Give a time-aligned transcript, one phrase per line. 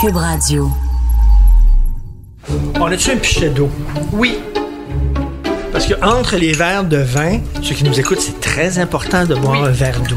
[0.00, 0.70] Cube Radio.
[2.76, 3.68] On a-tu un pichet d'eau?
[4.12, 4.38] Oui.
[5.72, 9.34] Parce que entre les verres de vin, ceux qui nous écoutent, c'est très important de
[9.34, 10.16] boire un verre d'eau.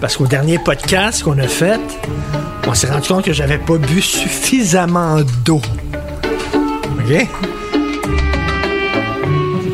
[0.00, 1.80] Parce qu'au dernier podcast qu'on a fait,
[2.68, 5.60] on s'est rendu compte que j'avais pas bu suffisamment d'eau.
[7.00, 7.26] OK?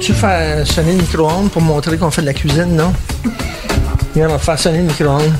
[0.00, 2.90] Tu faire sonner le micro-ondes pour montrer qu'on fait de la cuisine, non?
[4.14, 5.30] Viens, on va faire sonner le micro-ondes.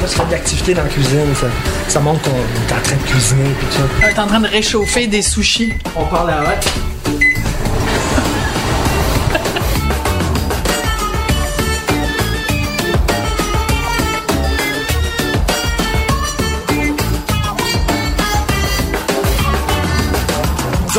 [0.00, 1.34] Moi, ça fait de l'activité dans la cuisine.
[1.34, 1.46] Ça,
[1.88, 3.82] ça montre qu'on est en train de cuisiner et tout ça.
[4.02, 5.74] On est en train de réchauffer des sushis.
[5.94, 6.40] On parle à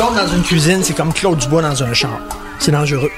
[0.02, 2.18] autres, dans une cuisine, c'est comme Claude Dubois dans un char.
[2.58, 3.10] C'est dangereux.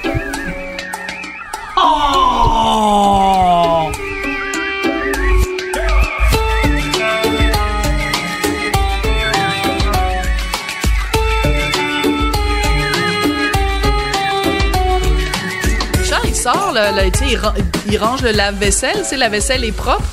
[17.87, 20.03] Il range le lave-vaisselle, la vaisselle est propre.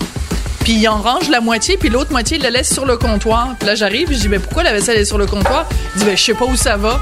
[0.61, 3.49] Puis il en range la moitié, puis l'autre moitié, il la laisse sur le comptoir.
[3.59, 5.67] Puis là, j'arrive, je dis, mais pourquoi la vaisselle est sur le comptoir?
[5.95, 7.01] Il dit, ben, je sais pas où ça va.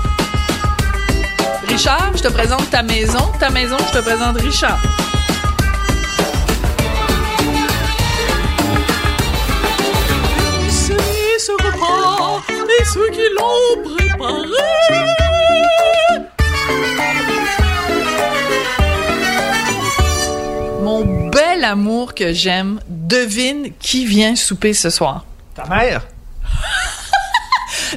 [1.69, 3.31] Richard, je te présente ta maison.
[3.39, 4.78] Ta maison, je te présente Richard.
[11.39, 12.42] Ce repas
[12.78, 14.70] et ceux qui l'ont préparé.
[22.14, 25.25] Que j'aime, devine qui vient souper ce soir.
[25.55, 26.07] Ta mère?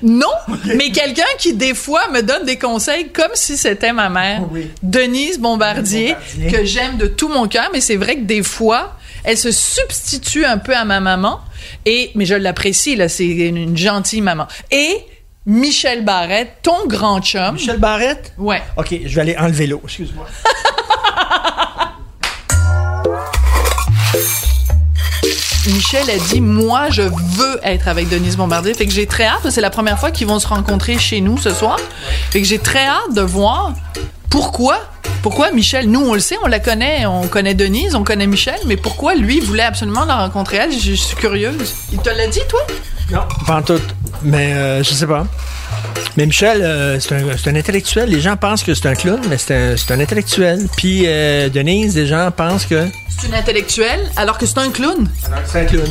[0.02, 0.28] Non,
[0.76, 4.42] mais quelqu'un qui des fois me donne des conseils comme si c'était ma mère.
[4.52, 4.70] Oui.
[4.82, 6.52] Denise Bombardier, Bombardier.
[6.52, 10.46] que j'aime de tout mon cœur, mais c'est vrai que des fois, elle se substitue
[10.46, 11.40] un peu à ma maman.
[11.86, 14.48] Et mais je l'apprécie là, c'est une, une gentille maman.
[14.72, 14.98] Et
[15.46, 17.54] Michel Barrette, ton grand chum.
[17.54, 18.34] Michel Barrette?
[18.38, 18.62] Ouais.
[18.78, 19.82] OK, je vais aller enlever l'eau.
[19.84, 20.28] Excuse-moi.
[25.72, 28.74] Michel a dit moi je veux être avec Denise Bombardier.
[28.74, 31.38] Fait que j'ai très hâte c'est la première fois qu'ils vont se rencontrer chez nous
[31.38, 31.80] ce soir.
[32.32, 33.74] Fait que j'ai très hâte de voir
[34.30, 34.78] pourquoi
[35.22, 38.60] pourquoi Michel nous on le sait on la connaît on connaît Denise on connaît Michel
[38.66, 40.72] mais pourquoi lui voulait absolument la rencontrer elle?
[40.72, 41.74] Je, suis curieuse.
[41.94, 42.62] Il te l'a dit toi?
[43.12, 43.82] Non, pas en tout.
[44.22, 45.26] Mais euh, je sais pas.
[46.16, 48.10] Mais Michel, euh, c'est un, intellectuel.
[48.10, 50.68] Les gens pensent que c'est un clown, mais c'est un, c'est un intellectuel.
[50.78, 55.08] Puis euh, Denise, les gens pensent que c'est une intellectuelle alors que c'est un clown
[55.46, 55.90] c'est un clown.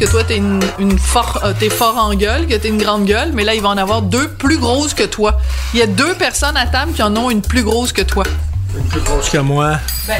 [0.00, 3.04] Que toi t'es une, une fort euh, t'es fort en gueule que t'es une grande
[3.04, 5.38] gueule mais là il va en avoir deux plus grosses que toi
[5.74, 8.24] il y a deux personnes à table qui en ont une plus grosse que toi
[8.76, 9.72] Une plus grosse que moi.
[10.08, 10.16] ben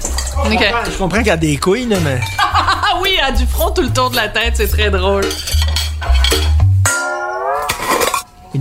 [0.00, 2.20] Je ok comprends- Je comprends qu'elle a des couilles, là, mais.
[2.40, 5.24] Ah oui, elle a du front tout le tour de la tête, c'est très drôle.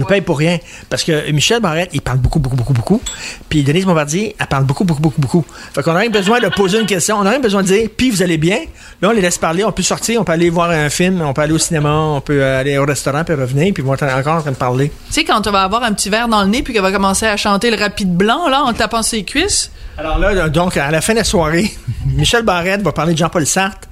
[0.04, 0.60] Nous paye pour rien.
[0.90, 3.02] Parce que Michel Barrette, il parle beaucoup, beaucoup, beaucoup, beaucoup.
[3.50, 5.46] Puis Denise Bombardier, elle parle beaucoup, beaucoup, beaucoup, beaucoup.
[5.74, 7.18] Fait qu'on a rien besoin de poser une question.
[7.18, 8.60] On a rien besoin de dire, puis vous allez bien?
[9.02, 9.64] Là, on les laisse parler.
[9.64, 12.22] On peut sortir, on peut aller voir un film, on peut aller au cinéma, on
[12.22, 14.92] peut aller au restaurant, puis revenir, puis ils vont être encore en train de parler.
[15.08, 16.92] Tu sais, quand tu vas avoir un petit verre dans le nez puis qu'elle va
[16.92, 19.72] commencer à chanter le rapide blanc, là, en tapant ses cuisses.
[19.98, 21.72] Alors là, donc, à la fin de la soirée,
[22.06, 23.88] Michel Barrette va parler de Jean-Paul Sartre,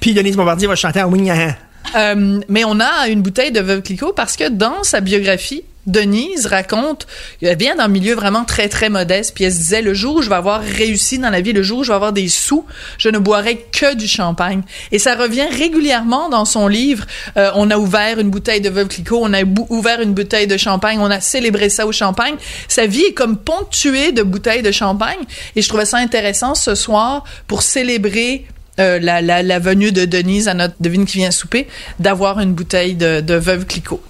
[0.00, 1.54] puis Denise Bombardier va chanter en Wignahan.
[1.94, 6.46] Euh, mais on a une bouteille de Veuve Clicquot parce que dans sa biographie, Denise
[6.46, 7.06] raconte,
[7.40, 10.22] elle vient d'un milieu vraiment très, très modeste, puis elle se disait, le jour où
[10.22, 12.66] je vais avoir réussi dans la vie, le jour où je vais avoir des sous,
[12.98, 14.62] je ne boirai que du champagne.
[14.90, 17.06] Et ça revient régulièrement dans son livre.
[17.36, 20.56] Euh, on a ouvert une bouteille de Veuve Clicquot, on a ouvert une bouteille de
[20.56, 22.34] champagne, on a célébré ça au champagne.
[22.66, 25.20] Sa vie est comme ponctuée de bouteilles de champagne.
[25.54, 28.44] Et je trouvais ça intéressant ce soir pour célébrer
[28.80, 31.68] euh, la, la, la venue de Denise à notre devine qui vient souper,
[31.98, 34.02] d'avoir une bouteille de, de Veuve Clicquot.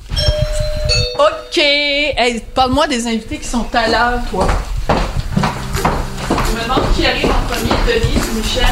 [1.19, 1.59] OK.
[1.59, 4.47] Hey, Parle-moi des invités qui sont à l'heure, toi.
[4.89, 8.65] Je me demande qui arrive en Michel.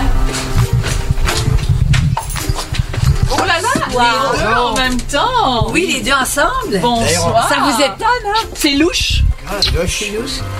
[3.32, 5.70] Oh là là, les deux en même temps.
[5.72, 6.78] Oui, les deux ensemble.
[6.80, 7.48] Bonsoir.
[7.48, 8.48] Ça vous étonne, hein?
[8.54, 9.22] C'est louche.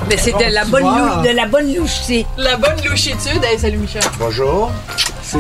[0.08, 2.26] Mais c'est de la bonne louche, de la bonne louche, c'est.
[2.36, 3.42] La bonne louchitude.
[3.42, 4.02] Hey, salut Michel.
[4.18, 4.70] Bonjour.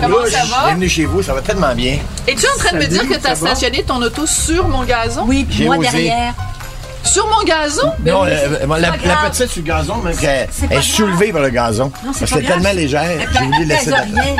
[0.00, 0.66] Comment ça va?
[0.66, 1.98] Bienvenue chez vous, ça va tellement bien.
[2.26, 5.24] Es-tu en train de me dire que tu as stationné ton auto sur mon gazon?
[5.26, 5.88] Oui, puis J'ai moi osé.
[5.90, 6.34] derrière.
[7.04, 7.92] Sur mon gazon?
[8.04, 9.30] Non, euh, la, pas la grave.
[9.30, 11.92] petite sur le gazon, C'est elle est soulevée par le gazon.
[12.04, 12.62] Non, c'est parce pas qu'elle est grave.
[12.62, 13.28] tellement légère.
[13.32, 14.36] J'ai voulu laisser de la rien.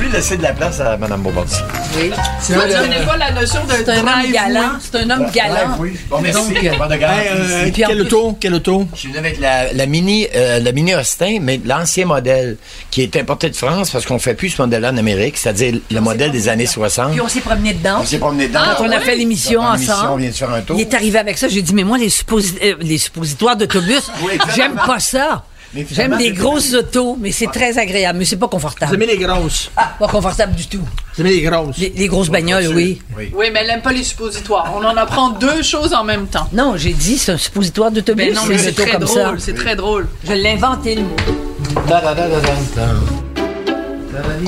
[0.00, 1.56] Voulu laisser de la place à Mme Beaubardi.
[1.98, 2.10] Oui.
[2.46, 4.70] Tu connais pas la notion d'un C'est un homme galant.
[4.80, 5.76] C'est un homme galant.
[5.78, 5.94] oui.
[6.08, 6.38] Bon, merci.
[6.54, 8.36] Donc, euh, de euh, Et puis en quel auto?
[8.40, 8.86] Quel auto?
[8.94, 12.56] Je suis venu avec la, la mini, euh, la mini Austin, mais l'ancien modèle
[12.90, 16.00] qui est importé de France parce qu'on fait plus ce modèle-là en Amérique, c'est-à-dire le
[16.00, 17.10] modèle des années 60.
[17.12, 17.98] Puis on s'est promené dedans.
[18.00, 18.60] On s'est promené dedans.
[18.62, 19.00] Ah, Quand on a ouais?
[19.04, 20.22] fait l'émission l'émission, on ensemble.
[20.22, 20.76] vient de faire un tour.
[20.78, 24.10] Il est arrivé avec ça, j'ai dit, mais moi, les, supposi- euh, les suppositoires d'autobus,
[24.56, 25.44] j'aime pas ça.
[25.92, 28.92] J'aime c'est- grosses autos, mais c'est très agréable, mais c'est pas Vous confortable.
[28.94, 29.70] aimez les grosses?
[30.00, 30.80] Pas confortable du tout.
[31.14, 31.76] Vous aimez les grosses?
[31.78, 33.00] Les, les grosses bagnoles, oui.
[33.16, 33.30] Oui.
[33.36, 34.72] Oui, mais elle aime pas les suppositoires.
[34.76, 36.48] On en apprend deux choses en même temps.
[36.52, 39.40] Non, j'ai dit, c'est un suppositoire d'autobus, Mais non, c'est mais c'est auto très drôle.
[39.40, 40.08] C'est très drôle.
[40.26, 41.16] Je l'ai inventé, le mot.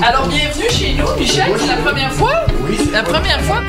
[0.03, 1.45] Alors, bienvenue chez nous, Michel.
[1.59, 2.47] C'est la première fois?
[2.69, 3.61] Oui, c'est La première fois?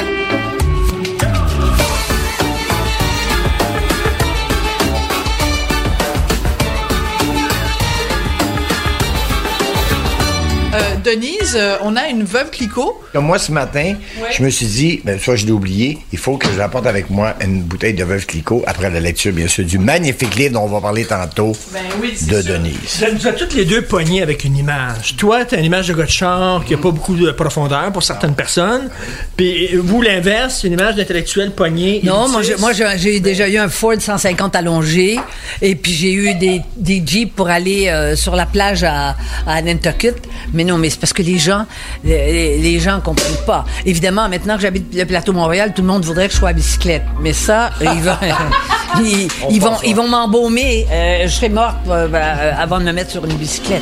[11.03, 13.01] Denise, euh, on a une veuve Clicquot.
[13.13, 14.29] Comme moi, ce matin, Ouais.
[14.35, 17.35] je me suis dit, ben, soit je l'ai oublié, il faut que j'apporte avec moi
[17.41, 20.67] une bouteille de Veuve Clicquot après la lecture, bien sûr, du magnifique livre dont on
[20.67, 22.53] va parler tantôt Ben oui, de sûr.
[22.53, 23.03] Denise.
[23.03, 25.15] Êtes, vous êtes toutes les deux poignées avec une image.
[25.17, 28.89] Toi, t'as une image de char qui a pas beaucoup de profondeur pour certaines personnes.
[29.38, 32.01] Puis vous, l'inverse, une image d'intellectuel poigné.
[32.03, 35.19] Non, moi, j'ai- moi j'ai j'ai déjà eu un Ford 150 allongé
[35.61, 39.15] et puis j'ai eu des, des Jeeps pour aller euh, sur la plage à,
[39.47, 40.15] à Nantucket.
[40.53, 41.65] Mais non, mais c'est parce que les gens,
[42.03, 43.65] les, les gens comprennent pas.
[43.85, 46.53] Évidemment, maintenant que j'habite le plateau Montréal, tout le monde voudrait que je sois à
[46.53, 47.03] bicyclette.
[47.19, 48.15] Mais ça, ils vont,
[48.99, 50.85] ils, ils vont, ils vont m'embaumer.
[50.91, 53.81] Euh, je serai morte euh, ben, euh, avant de me mettre sur une bicyclette.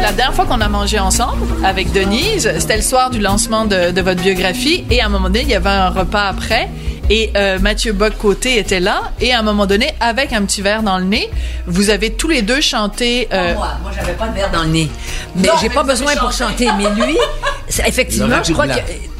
[0.00, 3.90] La dernière fois qu'on a mangé ensemble avec Denise, c'était le soir du lancement de,
[3.90, 6.68] de votre biographie et à un moment donné, il y avait un repas après
[7.10, 9.02] et euh, Mathieu Bock-Côté était là.
[9.20, 11.30] Et à un moment donné, avec un petit verre dans le nez,
[11.66, 13.28] vous avez tous les deux chanté...
[13.32, 14.90] euh, Moi, moi, j'avais pas de verre dans le nez.
[15.36, 16.68] Mais Non, j'ai pas besoin pour chanter.
[16.78, 17.16] Mais lui,
[17.68, 18.66] c'est- effectivement, je crois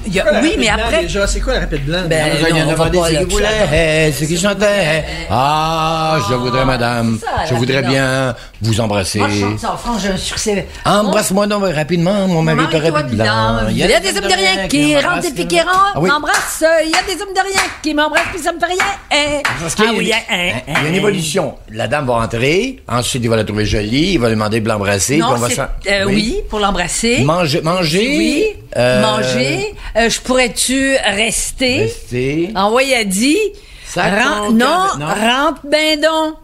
[0.08, 2.02] il y a- la oui, mais après, déjà, c'est quoi la répète blanc?
[2.08, 5.04] Ben, Il y en a on va demandé pas ce qu'il voulait, ce qu'il chantait.
[5.28, 8.34] Ah, je voudrais, madame, Ça, je voudrais bien
[8.66, 9.18] vous embrasser.
[9.18, 10.66] Moi, je chante ça en France, j'ai un succès.
[10.84, 13.68] Embrasse-moi donc rapidement, mon mari te blanc.
[13.70, 16.64] Il y a des hommes de rien qui rentrent et puis qui Ah m'embrassent.
[16.84, 18.84] Il y a des hommes de rien qui m'embrassent puis ça me fait rien.
[19.12, 19.42] Eh.
[19.44, 20.94] Ah oui, hein, hein, il y a une hein.
[20.94, 21.54] évolution.
[21.70, 24.68] La dame va rentrer, ensuite il va la trouver jolie, il va lui demander de
[24.68, 27.22] l'embrasser, euh, oui, pour l'embrasser.
[27.24, 28.16] Manger, manger.
[28.18, 28.46] Oui,
[28.76, 29.74] euh, manger.
[29.96, 31.80] Euh, je pourrais-tu rester?
[31.82, 32.50] Rester.
[32.54, 33.38] Envoyé a dit.
[34.52, 34.88] Non.
[34.98, 36.34] rentre ben donc.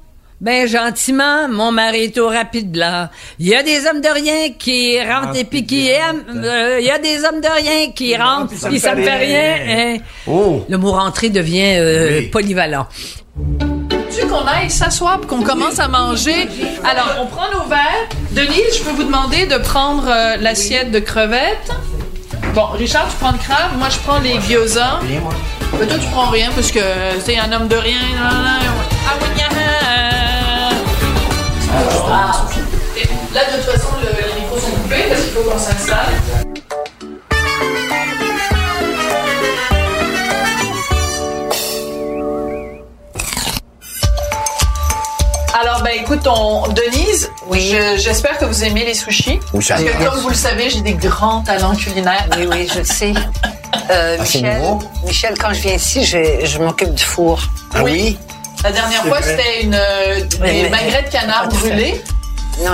[0.42, 3.08] Ben gentiment, mon mari est au rapide blanc.
[3.38, 6.24] Il y a des hommes de rien qui rentrent et puis qui aiment.
[6.44, 9.56] euh, Il y a des hommes de rien qui rentrent puis ça me fait rien.
[9.68, 9.96] hein.
[10.26, 10.64] Oh.
[10.68, 12.26] Le mot rentrer devient euh, Oui.
[12.26, 12.88] polyvalent.
[14.11, 16.49] tu qu'on aille s'asseoir pour qu'on commence à manger?
[16.84, 18.08] Alors, on prend nos verres.
[18.32, 21.70] Denise, je peux vous demander de prendre euh, l'assiette de crevettes.
[22.52, 23.78] Bon, Richard, tu prends le crabe.
[23.78, 24.99] Moi, je prends les gyoza.
[25.78, 26.80] Mais toi, tu prends rien parce que
[27.25, 28.00] c'est un homme de rien.
[28.20, 28.58] Ah
[29.20, 29.58] oui, ah, ah.
[32.97, 36.12] Et Là, de toute façon, le- les micros sont coupés parce qu'il faut qu'on s'installe.
[45.61, 46.67] Alors, ben écoute, on...
[46.69, 49.38] Denise, je- j'espère que vous aimez les sushis.
[49.52, 52.26] Oui, ça Parce que comme vous le savez, j'ai des grands talents culinaires.
[52.38, 53.12] Oui, oui, je le sais.
[53.91, 54.62] Euh, ce Michel?
[55.05, 57.43] Michel, quand je viens ici, je, je m'occupe du four.
[57.75, 58.17] Ah oui?
[58.64, 62.00] La dernière fois, c'était une euh, des magrets de canard brûlés.
[62.62, 62.73] Non,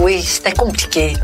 [0.00, 1.14] oui, c'était compliqué.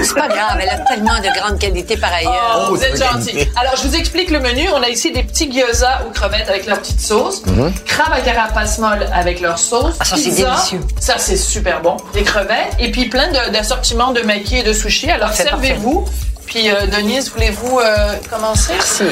[0.00, 2.32] C'est pas grave, elle a tellement de grande qualité par ailleurs.
[2.56, 3.46] Oh, Oh, vous êtes gentil.
[3.60, 4.68] Alors, je vous explique le menu.
[4.72, 7.42] On a ici des petits gyoza aux crevettes avec leur petite sauce.
[7.84, 9.96] Crabes à carapace molle avec leur sauce.
[9.98, 10.80] Ah, ça, c'est délicieux.
[11.00, 11.96] Ça, c'est super bon.
[12.14, 12.74] Des crevettes.
[12.78, 15.10] Et puis, plein de- d'assortiments de, maquis et de sushis.
[15.10, 16.04] Alors, servez-vous.
[16.46, 18.72] Puis, euh, Denise, voulez-vous euh, commencer?
[18.74, 19.04] Merci.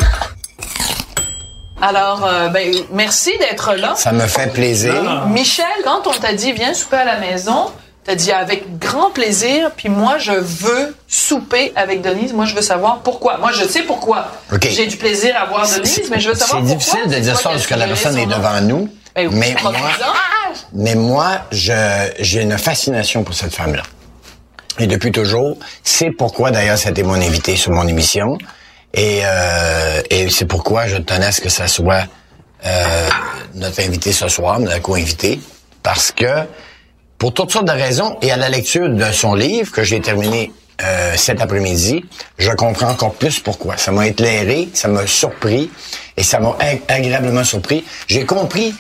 [1.82, 3.94] Alors, euh, ben, merci d'être là.
[3.96, 5.26] Ça me fait plaisir.
[5.28, 7.70] Michel, quand on t'a dit viens souper à la maison,
[8.02, 12.32] T'as dit avec grand plaisir, puis moi, je veux souper avec Denise.
[12.32, 13.36] Moi, je veux savoir pourquoi.
[13.36, 14.32] Moi, je sais pourquoi.
[14.62, 16.76] J'ai du plaisir à voir Denise, mais je veux savoir C'est pourquoi.
[16.76, 18.88] difficile de C'est dire ça lorsque la personne son est devant nous.
[19.14, 19.72] Ben oui, mais, moi,
[20.72, 21.72] mais moi, je,
[22.20, 23.82] j'ai une fascination pour cette femme-là.
[24.78, 28.38] Et depuis toujours, c'est pourquoi d'ailleurs c'était mon invité sur mon émission.
[28.94, 32.04] Et, euh, et c'est pourquoi je tenais à ce que ça soit
[32.66, 33.08] euh,
[33.54, 35.40] notre invité ce soir, notre co-invité.
[35.82, 36.44] Parce que,
[37.18, 40.52] pour toutes sortes de raisons, et à la lecture de son livre, que j'ai terminé
[40.82, 42.04] euh, cet après-midi,
[42.38, 43.76] je comprends encore plus pourquoi.
[43.76, 45.70] Ça m'a éclairé, ça m'a surpris,
[46.16, 47.84] et ça m'a ag- agréablement surpris.
[48.08, 48.74] J'ai compris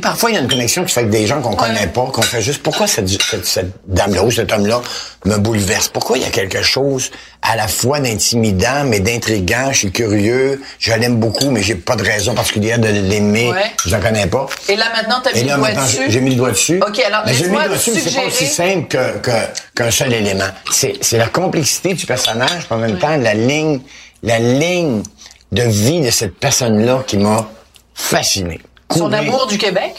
[0.00, 2.22] parfois, il y a une connexion qui fait que des gens qu'on connaît pas, qu'on
[2.22, 4.80] fait juste, pourquoi cette, cette, cette dame-là ou cet homme-là
[5.24, 5.88] me bouleverse?
[5.88, 7.10] Pourquoi il y a quelque chose
[7.42, 9.72] à la fois d'intimidant, mais d'intriguant?
[9.72, 13.52] Je suis curieux, je l'aime beaucoup, mais j'ai pas de raison particulière de l'aimer.
[13.52, 13.72] Ouais.
[13.84, 14.46] Je la connais pas.
[14.68, 16.04] Et là, maintenant, t'as mis le doigt dessus?
[16.08, 16.80] j'ai mis le doigt dessus.
[16.86, 19.30] OK, alors, mais j'ai mis le doigt dessus, mais c'est pas aussi simple que,
[19.74, 20.50] qu'un seul élément.
[20.72, 23.80] C'est, la complexité du personnage, puis en même temps, la ligne,
[24.22, 25.02] la ligne
[25.52, 27.48] de vie de cette personne-là qui m'a
[27.94, 28.60] fasciné.
[28.94, 29.94] Son amour du Québec?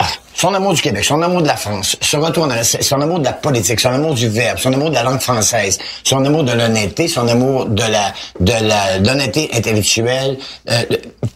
[0.00, 3.20] Ah, son amour du Québec, son amour de la France, son retour arrière, son amour
[3.20, 6.42] de la politique, son amour du verbe, son amour de la langue française, son amour
[6.42, 10.36] de l'honnêteté, son amour de la de la d'honnêteté intellectuelle,
[10.68, 10.82] euh,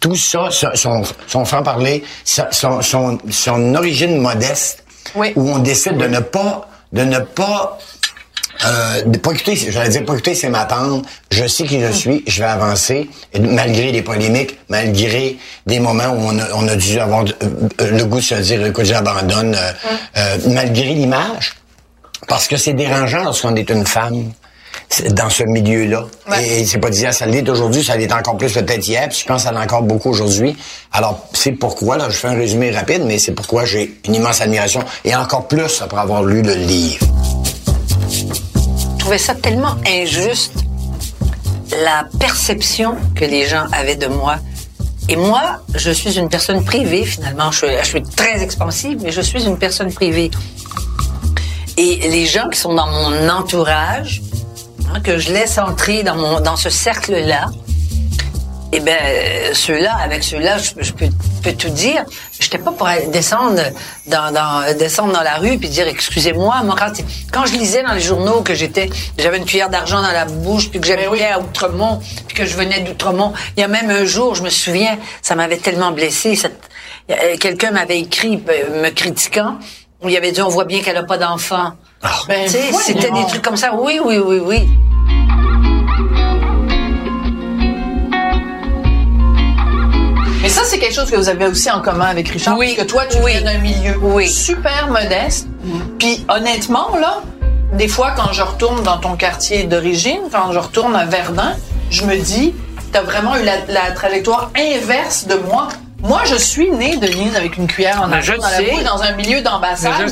[0.01, 4.83] tout ça, son, son, son franc-parler, sa- son, son, son origine modeste,
[5.15, 5.31] Oui.
[5.37, 7.77] où on décide de ne pas de ne pas
[8.65, 11.01] euh, de pas écouter, j'allais dire pas écouter, c'est m'attendre.
[11.31, 16.19] Je sais qui je suis, je vais avancer, malgré les polémiques, malgré des moments où
[16.19, 19.71] on a, on a dû avoir euh, le goût de se dire, écoute, j'abandonne, euh,
[20.17, 21.55] euh, malgré l'image,
[22.27, 24.31] parce que c'est dérangeant lorsqu'on est une femme
[25.09, 26.05] dans ce milieu-là.
[26.29, 26.47] Ouais.
[26.47, 29.25] Et c'est pas dit, ça l'est aujourd'hui, ça l'est encore plus peut-être hier, puis je
[29.25, 30.55] pense que ça l'est encore beaucoup aujourd'hui.
[30.91, 34.41] Alors, c'est pourquoi, là, je fais un résumé rapide, mais c'est pourquoi j'ai une immense
[34.41, 37.05] admiration, et encore plus après avoir lu le livre.
[38.13, 40.53] Je trouvais ça tellement injuste,
[41.83, 44.35] la perception que les gens avaient de moi.
[45.09, 47.51] Et moi, je suis une personne privée, finalement.
[47.51, 50.31] Je, suis- très expansive, mais je suis une personne privée.
[51.75, 54.21] Et les gens qui sont dans mon entourage,
[54.93, 57.49] hein, que je laisse entrer dans, mon, dans ce cercle-là,
[58.75, 61.07] eh ben, euh, ceux-là, avec ceux-là, je, je peux,
[61.43, 62.03] peux tout dire.
[62.39, 63.61] J'étais pas pour descendre
[64.07, 66.61] dans, dans, descendre dans la rue puis dire excusez-moi.
[66.63, 66.91] Moi, quand,
[67.31, 70.69] quand je lisais dans les journaux que j'étais, j'avais une cuillère d'argent dans la bouche
[70.69, 73.33] puis que j'habitais à Outremont puis que je venais d'Outremont.
[73.57, 76.39] Il y a même un jour, je me souviens, ça m'avait tellement blessé.
[77.11, 79.57] euh, Quelqu'un m'avait écrit euh, me critiquant.
[80.01, 81.73] où Il avait dit on voit bien qu'elle a pas d'enfant.
[82.27, 83.73] Ben, Tu sais, c'était des trucs comme ça.
[83.75, 84.67] Oui, oui, oui, oui.
[90.53, 92.57] Ça, c'est quelque chose que vous avez aussi en commun avec Richard.
[92.57, 92.75] Oui.
[92.75, 93.31] Parce que toi, tu Oui.
[93.31, 94.27] viens d'un milieu Oui.
[94.29, 95.47] super modeste.
[95.99, 97.21] Puis honnêtement, là,
[97.73, 101.55] des fois, quand je retourne dans ton quartier d'origine, quand je retourne à Verdun,
[101.89, 102.53] je me dis,
[102.91, 105.69] t'as vraiment eu la, la trajectoire inverse de moi.
[106.03, 109.01] Moi, je suis née de Nice avec une cuillère en argent dans la bouche, dans
[109.01, 110.11] un milieu d'ambassade.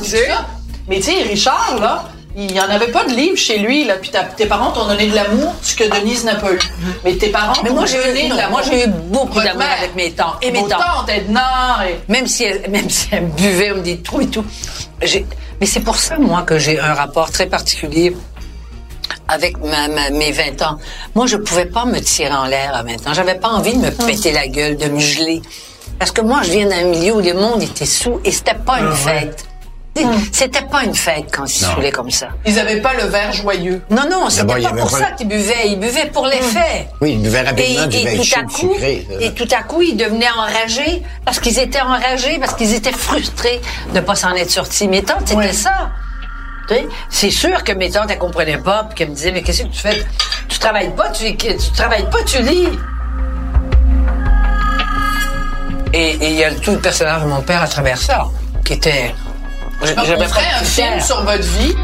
[0.88, 2.06] Mais tu sais, Richard, là,
[2.38, 3.96] il n'y en avait pas de livre chez lui, là.
[3.96, 6.60] Puis ta- tes parents t'ont donné de l'amour, ce que Denise n'a pas eu.
[7.04, 10.12] Mais tes parents Mais moi, j'ai eu, non, moi, j'ai eu beaucoup d'amour avec mes
[10.12, 11.10] tantes et mes tantes.
[11.10, 12.00] Edna, et...
[12.12, 14.46] Même si elle, même si elle buvait des trous et tout.
[15.02, 15.26] J'ai-
[15.60, 18.16] Mais c'est pour ça, moi, que j'ai un rapport très particulier
[19.28, 20.78] avec ma- ma- mes 20 ans.
[21.16, 23.14] Moi, je pouvais pas me tirer en l'air à 20 ans.
[23.14, 25.42] J'avais pas envie de me péter la gueule, de me geler.
[26.00, 28.80] Parce que moi, je viens d'un milieu où le monde était sous et c'était pas
[28.80, 29.46] une fête.
[30.32, 32.30] C'était pas une fête quand ils se saoulaient comme ça.
[32.46, 33.82] Ils avaient pas le verre joyeux.
[33.90, 35.68] Non, non, c'était pas pour pas ça le- qu'ils buvaient.
[35.68, 36.88] Ils buvaient pour l'effet.
[37.02, 39.08] Oui, ils buvaient rapidement du vin tout chaud, à coup, sucré.
[39.10, 39.16] ça.
[39.26, 43.62] et tout à coup, ils devenaient enragés parce qu'ils étaient enragés, parce qu'ils étaient frustrés
[43.94, 44.88] de pas s'en être sortis.
[44.88, 45.92] Mes tantes, c'était ça.
[46.70, 49.42] Tu sais, C'est sûr que mes tantes, elles comprenaient pas, puis qu'elles me disaient, mais
[49.44, 50.06] qu'est-ce que tu fais?
[50.48, 52.70] Tu travailles pas, tu, tu travailles pas, tu lis.
[55.94, 58.26] Et et il y a tout le personnage de mon père à travers ça,
[58.64, 59.14] qui était...
[59.82, 61.76] Ferait de un film sur votre vie,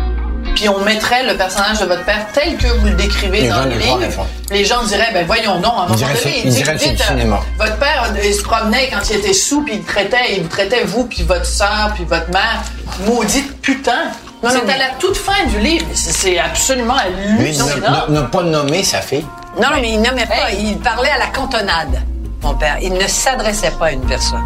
[0.55, 3.55] puis on mettrait le personnage de votre père tel que vous le décrivez Les dans
[3.55, 4.27] gens le livre.
[4.51, 8.03] Les gens diraient, ben voyons donc, à un moment donné, ils diraient euh, votre père,
[8.15, 11.05] euh, il se promenait quand il était sous, puis il traitait, il vous traitait vous,
[11.05, 12.61] puis votre soeur, puis votre mère,
[13.05, 14.11] maudite putain.
[14.43, 15.85] Non, C'est non, mais- à la toute fin du livre.
[15.95, 16.95] C'est- absolument
[17.39, 18.05] Lui, hallucinant.
[18.09, 19.25] ne, ne- ne pas nommer sa fille.
[19.59, 21.99] Non, non, mais il nommait pas, il parlait à la cantonade,
[22.43, 22.77] mon père.
[22.79, 24.43] Il ne s'adressait pas à une personne.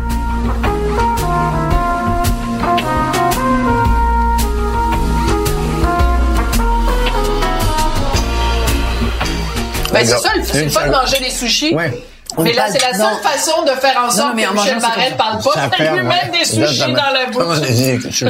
[9.92, 11.74] Ben, c'est ça, le- c'est une pas de manger des sushis.
[11.76, 12.04] Ouais.
[12.40, 13.18] Mais là, c'est la seule non.
[13.22, 15.52] façon de faire en sorte Non, mais que en Michel Barrette parle pas.
[15.54, 16.16] Ça Il perd, lui ouais.
[16.32, 16.98] met des sushis Exactement.
[16.98, 18.24] dans la Comment bouche.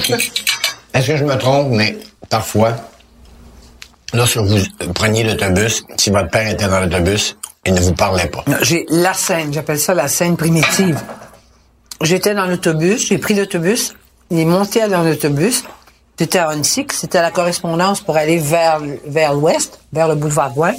[0.93, 1.97] Est-ce que je me trompe, mais
[2.29, 2.73] parfois,
[4.13, 4.57] lorsque vous
[4.95, 8.43] preniez l'autobus, si votre père était dans l'autobus, il ne vous parlait pas.
[8.61, 10.99] J'ai la scène, j'appelle ça la scène primitive.
[12.01, 13.93] J'étais dans l'autobus, j'ai pris l'autobus,
[14.31, 15.63] il est monté dans l'autobus.
[16.17, 20.73] C'était à Hunsick, c'était la correspondance pour aller vers, vers l'ouest, vers le boulevard Gouin,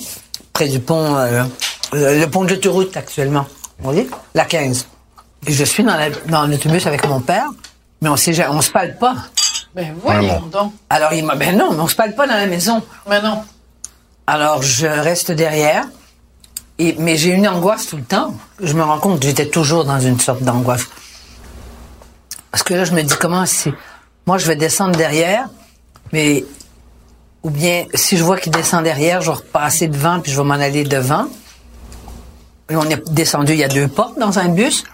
[0.52, 1.44] près du pont, euh,
[1.92, 3.46] le pont de l'autoroute actuellement.
[3.84, 4.86] On dit La 15.
[5.46, 7.46] Et je suis dans la- dans l'autobus avec mon père,
[8.00, 9.14] mais on sait, on se parle pas.
[9.74, 10.72] Ben voyons donc.
[10.90, 12.82] Alors il m'a, ben non, mais on se parle pas dans la maison.
[13.08, 13.42] Mais non.
[14.26, 15.84] Alors, je reste derrière.
[16.78, 18.34] Et, mais j'ai une angoisse tout le temps.
[18.60, 20.86] Je me rends compte que j'étais toujours dans une sorte d'angoisse.
[22.50, 23.72] Parce que là, je me dis, comment si...
[24.26, 25.48] Moi, je vais descendre derrière,
[26.12, 26.44] mais...
[27.42, 30.46] Ou bien, si je vois qu'il descend derrière, je vais repasser devant, puis je vais
[30.46, 31.26] m'en aller devant.
[32.70, 34.84] Et on est descendu, il y a deux portes dans un bus.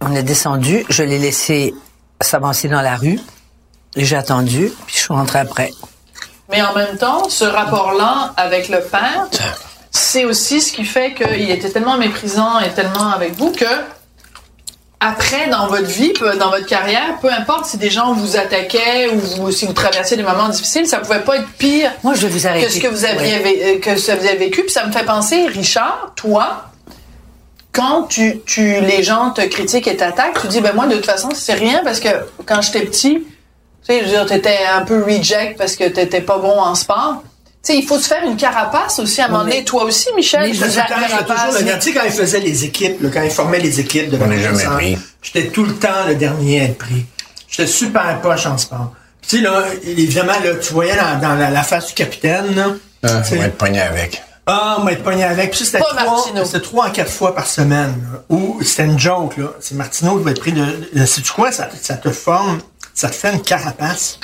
[0.00, 1.74] On est descendu, je l'ai laissé
[2.20, 3.18] s'avancer dans la rue.
[3.96, 5.72] Et j'ai attendu, puis je suis rentré après.
[6.50, 9.26] Mais en même temps, ce rapport-là avec le père,
[9.90, 13.64] c'est aussi ce qui fait qu'il était tellement méprisant et tellement avec vous que
[15.00, 19.18] après, dans votre vie, dans votre carrière, peu importe si des gens vous attaquaient ou
[19.18, 22.32] vous- si vous traversiez des moments difficiles, ça pouvait pas être pire Moi, je vais
[22.32, 22.66] vous arrêter.
[22.66, 23.62] que ce que vous aviez, Ouais.
[23.76, 24.62] euh, que ce que vous avez vécu.
[24.62, 26.70] Puis ça me fait penser, Richard, toi,
[27.72, 31.04] quand tu, tu, les gens te critiquent et t'attaquent, tu dis, ben moi, de toute
[31.06, 32.08] façon, c'est rien parce que
[32.46, 36.22] quand j'étais petit, tu sais, je veux dire, t'étais un peu reject parce que t'étais
[36.22, 37.22] pas bon en sport.
[37.66, 39.64] Sais, il faut se faire une carapace aussi à un moment donné.
[39.64, 41.60] Toi aussi, Michel, mais je faisais Quand toujours carapace.
[41.62, 44.16] le- tu sais, quand il faisait les équipes, là, quand il formait les équipes de
[44.22, 44.98] On jamais pris.
[45.20, 47.04] J'étais tout le temps le dernier à être pris.
[47.48, 48.92] J'étais super poche en sport.
[49.20, 52.66] Tu sais, là, évidemment, là, tu voyais dans, dans la, la face du capitaine, là.
[53.02, 54.22] On sais, va être pogné avec.
[54.46, 55.50] Ah, on va être pogné avec.
[55.50, 56.12] Puis c'était trois,
[56.60, 57.94] trois à quatre fois par semaine.
[58.28, 59.48] Ou c'était une joke, là.
[59.58, 60.88] C'est Martineau qui va être pris de.
[60.94, 61.50] de sais-tu quoi?
[61.50, 62.60] Ça, ça te forme,
[62.94, 64.20] ça te fait une carapace.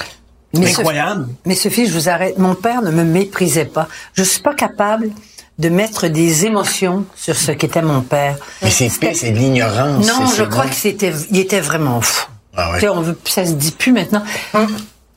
[0.54, 1.22] Mais Incroyable.
[1.22, 2.38] Sophie- mais Sophie, je vous arrête.
[2.38, 3.88] Mon père ne me méprisait pas.
[4.14, 5.10] Je suis pas capable
[5.58, 8.36] de mettre des émotions sur ce qu'était mon père.
[8.62, 10.06] Mais c'est c'est de l'ignorance.
[10.06, 12.26] Non, je crois que c'était, il était vraiment fou.
[12.56, 12.74] Ah ouais.
[12.78, 14.22] Tu sais, on veut, ça se dit plus maintenant.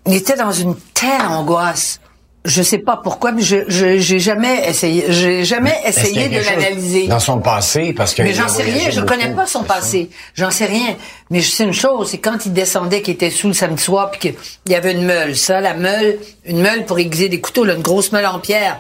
[0.07, 1.99] Il était dans une telle angoisse.
[2.45, 7.07] Je sais pas pourquoi, mais je, je, j'ai jamais essayé, j'ai jamais essayé de l'analyser.
[7.07, 8.21] Dans son passé, parce que.
[8.21, 10.09] Mais j'en sais rien, je beaucoup, connais pas son c'est passé.
[10.35, 10.95] J'en sais rien.
[11.31, 14.11] Mais je sais une chose, c'est quand il descendait, qu'il était sous le samedi soir,
[14.11, 14.35] puis qu'il
[14.71, 15.35] y avait une meule.
[15.35, 18.79] Ça, la meule, une meule pour aiguiser des couteaux, là, une grosse meule en pierre.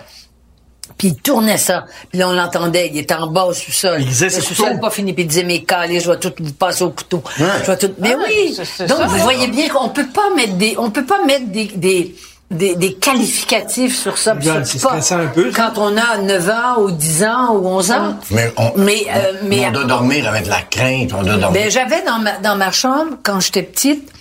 [0.97, 1.85] Puis il tournait ça.
[2.11, 2.89] Puis là, on l'entendait.
[2.93, 3.97] Il était en bas au sous-sol.
[3.99, 4.79] Il disait ses sous-sol couteaux.
[4.81, 5.11] pas fini.
[5.13, 7.21] Puis il disait, mais calé, je vais tout vous passer au couteau.
[7.37, 7.91] Je vais tout...
[7.99, 8.53] Mais Ah, oui!
[8.55, 11.25] c'est- c'est Donc, ça, vous voyez bien qu'on peut pas mettre des, on peut pas
[11.25, 12.15] mettre des, des,
[12.51, 14.35] des, des qualificatifs sur ça.
[14.35, 15.71] pas un peu, ça.
[15.73, 18.15] Quand on a 9 ans ou 10 ans ou 11 ans.
[18.31, 21.51] Mais on, Mais, euh, mais- on doit dormir avec la crainte, on doit dormir.
[21.51, 24.11] Ben, j'avais dans ma, dans ma chambre, quand j'étais petite,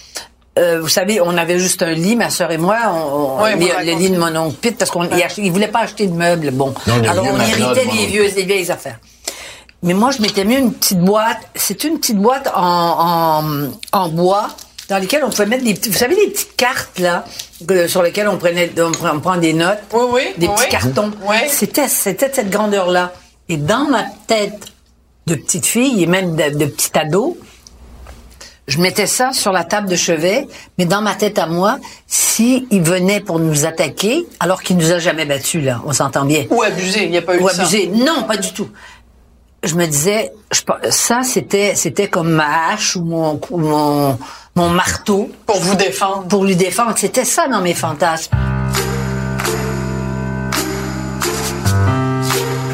[0.59, 3.67] euh, vous savez, on avait juste un lit, ma sœur et moi, on, on- vous
[3.81, 5.05] le, lit de mon oncle Pete, parce qu'on
[5.37, 6.73] il voulait pas acheter de meubles, bon.
[6.87, 8.99] Non, Alors vieux on de héritait oncle vieux, des vieilles affaires.
[9.83, 13.45] Mais moi, je m'étais mis une petite boîte, c'est une petite boîte en, en,
[13.93, 14.49] en bois,
[14.89, 17.25] dans lesquelles on pouvait mettre des petits, vous savez, des petites cartes, là,
[17.67, 19.79] que- sur lesquelles on prenait, on prend, on prend des notes.
[19.93, 20.55] Oui, oui, Des oui.
[20.57, 21.11] petits cartons.
[21.27, 21.37] Oui.
[21.49, 23.13] C'était, c'était de cette grandeur-là.
[23.49, 24.59] Et dans ma tête
[25.27, 27.39] de petite fille et même de, de petit ado,
[28.67, 32.67] je mettais ça sur la table de chevet, mais dans ma tête à moi, si
[32.71, 36.47] il venait pour nous attaquer, alors qu'il nous a jamais battus, là, on s'entend bien.
[36.49, 37.61] Ou abusé, il n'y a pas eu Ou ça.
[37.63, 37.89] abusé.
[37.89, 38.69] Non, pas du tout.
[39.65, 44.19] Je me disais, je, ça, c'était, c'était comme ma hache ou mon, ou mon,
[44.55, 46.25] mon marteau Pour vous défendre.
[46.29, 46.93] pour lui défendre.
[46.97, 48.35] C'était ça dans mes fantasmes.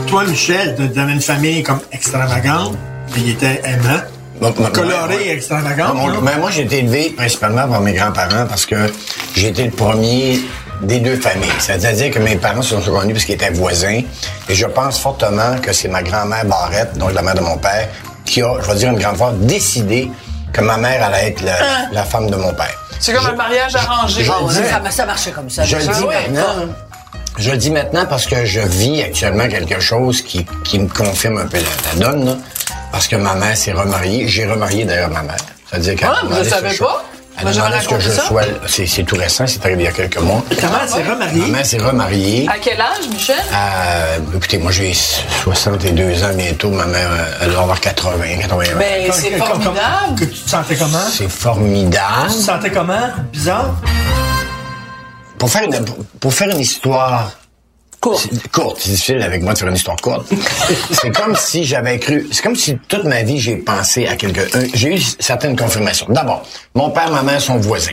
[0.07, 2.77] Toi, Michel, tu avais une famille comme extravagante,
[3.15, 4.01] mais il était aimant.
[4.41, 5.95] Bon, Coloré ouais, extravagant.
[5.95, 6.19] Mon- là.
[6.23, 8.75] ben, moi, j'ai été élevé principalement par mes grands-parents parce que
[9.37, 10.41] j'ai été le premier
[10.83, 11.49] des deux familles.
[11.59, 14.01] C'est-à-dire que mes parents se sont connus parce qu'ils étaient voisins.
[14.49, 17.89] Et je pense fortement que c'est ma grand-mère Barrette, donc la mère de mon père,
[18.25, 20.11] qui a, je vais dire une grande fois, décidé
[20.53, 21.57] que ma mère allait être la,
[21.93, 22.75] la femme de mon père.
[22.99, 24.25] C'est comme un mariage arrangé.
[24.25, 25.65] je- je- Ça, ça marchait comme ça.
[25.65, 25.93] Je le déjà.
[25.95, 26.67] dis oui, maintenant.
[27.39, 31.39] Je le dis maintenant parce que je vis actuellement quelque chose qui, qui me confirme
[31.39, 32.27] un peu la, la donne.
[32.27, 32.37] là.
[32.93, 34.27] parce que ma mère s'est remariée.
[34.29, 35.37] J'ai remarié d'ailleurs ma mère.
[35.71, 36.89] C'est-à-dire qu'elle Ah, a vous ce savez choix.
[36.89, 37.05] pas?
[37.43, 38.23] Elle Moi, a j'aurais demandé ce que je ça?
[38.27, 38.43] sois.
[38.67, 40.43] C'est, c'est tout récent, c'est arrivé il y a quelques mois.
[40.61, 41.47] Ta mère s'est Ma remariée?
[41.47, 42.47] mère s'est remariée.
[42.49, 43.37] À quel âge, Michel?
[43.55, 46.71] Euh, écoutez, moi j'ai 62 ans bientôt.
[46.71, 47.09] Ma mère,
[47.41, 48.77] elle doit avoir 80, 81.
[48.77, 50.19] Ben, c'est comme- comme- formidable.
[50.19, 50.99] Que tu te sentais comment?
[51.11, 52.29] c'est formidable.
[52.29, 53.09] Tu te sentais comment?
[53.33, 53.75] Bizarre?
[55.39, 55.85] Pour faire une,
[56.21, 57.31] pour faire une histoire
[58.01, 58.29] Courte,
[58.79, 60.27] c'est difficile avec moi de faire une histoire courte.
[60.93, 64.41] c'est comme si j'avais cru, c'est comme si toute ma vie j'ai pensé à quelque,
[64.75, 66.07] j'ai eu certaines confirmations.
[66.09, 66.43] D'abord,
[66.75, 67.93] mon père, ma mère sont voisins.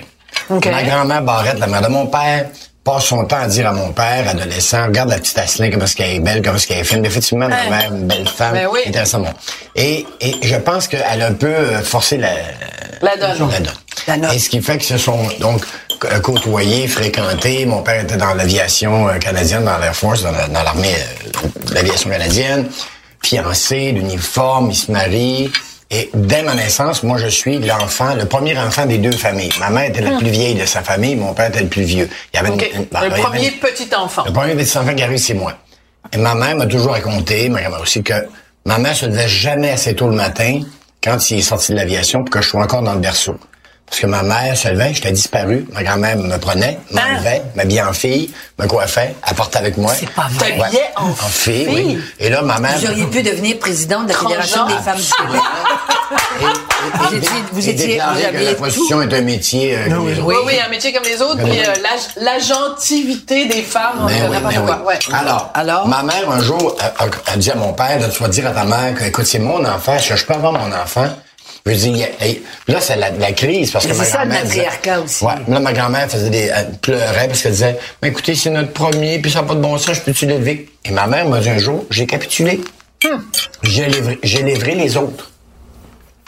[0.49, 0.65] OK.
[0.67, 2.49] Ma grand-mère Barrette, la mère de mon père,
[2.85, 5.95] passe son temps à dire à mon père, adolescent, regarde la petite Asselin, comment est-ce
[5.97, 7.03] qu'elle est belle, comment est-ce qu'elle est fine.
[7.05, 8.79] Effectivement, ma mère, une belle femme, Ben oui.
[8.87, 9.19] intéressant.
[9.19, 9.33] Bon.
[9.75, 12.29] Et, et je pense qu'elle a un peu euh, forcé la,
[13.01, 13.49] La donne.
[13.49, 13.67] la donne.
[14.07, 14.33] La note.
[14.33, 15.65] Et ce qui fait que se sont donc
[16.05, 17.65] euh, côtoyés, fréquentés.
[17.65, 21.39] Mon père était dans l'aviation euh, canadienne, dans l'Air Force, dans la- dans l'armée euh,
[21.69, 22.69] de l'aviation canadienne.
[23.23, 25.51] Fiancé, l'uniforme, il se marie.
[25.89, 29.51] Et dès ma naissance, moi, je suis l'enfant, le premier enfant des deux familles.
[29.59, 32.09] Ma mère était la plus vieille de sa famille, mon père était le plus vieux.
[32.33, 34.23] Il y avait une- une- le avait premier petit enfant.
[34.25, 35.53] le premier petit enfant qui arrive, c'est moi.
[36.11, 38.13] Et ma mère m'a toujours raconté, ma grand-mère aussi, que
[38.65, 40.59] ma mère se levait jamais assez tôt le matin
[41.01, 43.37] quand il est sorti de l'aviation pour que je sois encore dans le berceau.
[43.89, 47.93] Parce que ma mère se levait, j'étais disparu, ma grand-mère me prenait, m'enlevait, m'habillait en
[47.93, 49.93] fille, me coiffait, apportait avec moi.
[49.97, 50.57] C'est pas vrai.
[50.57, 51.99] T'habillais en fille, oui.
[52.19, 52.77] Et là, ma mère...
[52.77, 55.41] Vous auriez pu devenir président de la Fédération des femmes du Québec.
[56.99, 58.57] Vous étiez, vous Et étiez, déclaré vous que aviez la tout.
[58.61, 60.25] prostitution est un métier euh, comme les autres.
[60.27, 64.07] Oui, oui, un métier comme les autres, puis euh, la, la gentilité des femmes, euh,
[64.07, 64.83] oui, n'importe ben quoi.
[64.85, 64.93] oui.
[65.09, 65.15] Ouais.
[65.15, 65.87] Alors, Alors?
[65.87, 68.47] ma mère, un jour, a, a- a dit à mon père, là, tu vas dire
[68.47, 71.07] à ta mère que, écoute, c'est mon enfant, est-ce que je peux avoir mon enfant?
[71.67, 72.03] Je dis,
[72.67, 75.25] là, c'est la, la crise, parce que c'est ça, le matriarcat aussi.
[75.25, 78.71] Ouais, là, ma grand-mère faisait des, elle pleurait parce qu'elle disait, mais écoutez, c'est notre
[78.71, 80.69] premier, puis ça n'a pas de bon sens, je peux-tu l'élever?
[80.85, 82.61] Et ma mère m'a dit un jour, j'ai capitulé.
[83.63, 85.31] J'ai livré, j'ai livré les autres.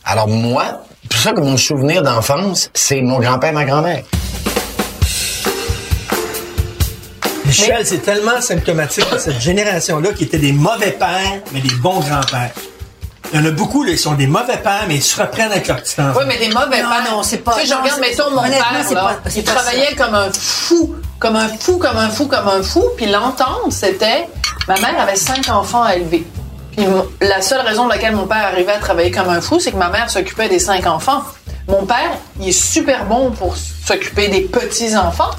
[0.04, 4.04] Alors moi, c'est pour ça que mon souvenir d'enfance, c'est mon grand-père, ma grand-mère.
[7.45, 11.99] Michel, c'est tellement symptomatique de cette génération-là qui étaient des mauvais pères, mais des bons
[11.99, 12.52] grands-pères.
[13.31, 15.51] Il y en a beaucoup, là, ils sont des mauvais pères, mais ils se reprennent
[15.51, 16.19] avec leur petit enfant.
[16.19, 17.11] Oui, mais des mauvais Non, pères.
[17.11, 19.51] non, c'est pas- Tu sais, je regarde, mettons, mon père, c'est là, pas- il pas
[19.53, 22.83] travaillait comme un fou, comme un fou, comme un fou, comme un fou.
[22.97, 24.27] Puis l'entente, c'était,
[24.67, 26.25] ma mère avait cinq enfants à élever.
[26.75, 26.85] Puis
[27.21, 29.77] la seule raison pour laquelle mon père arrivait à travailler comme un fou, c'est que
[29.77, 31.23] ma mère s'occupait des cinq enfants.
[31.67, 35.31] Mon père, il est super bon pour s'occuper des petits-enfants.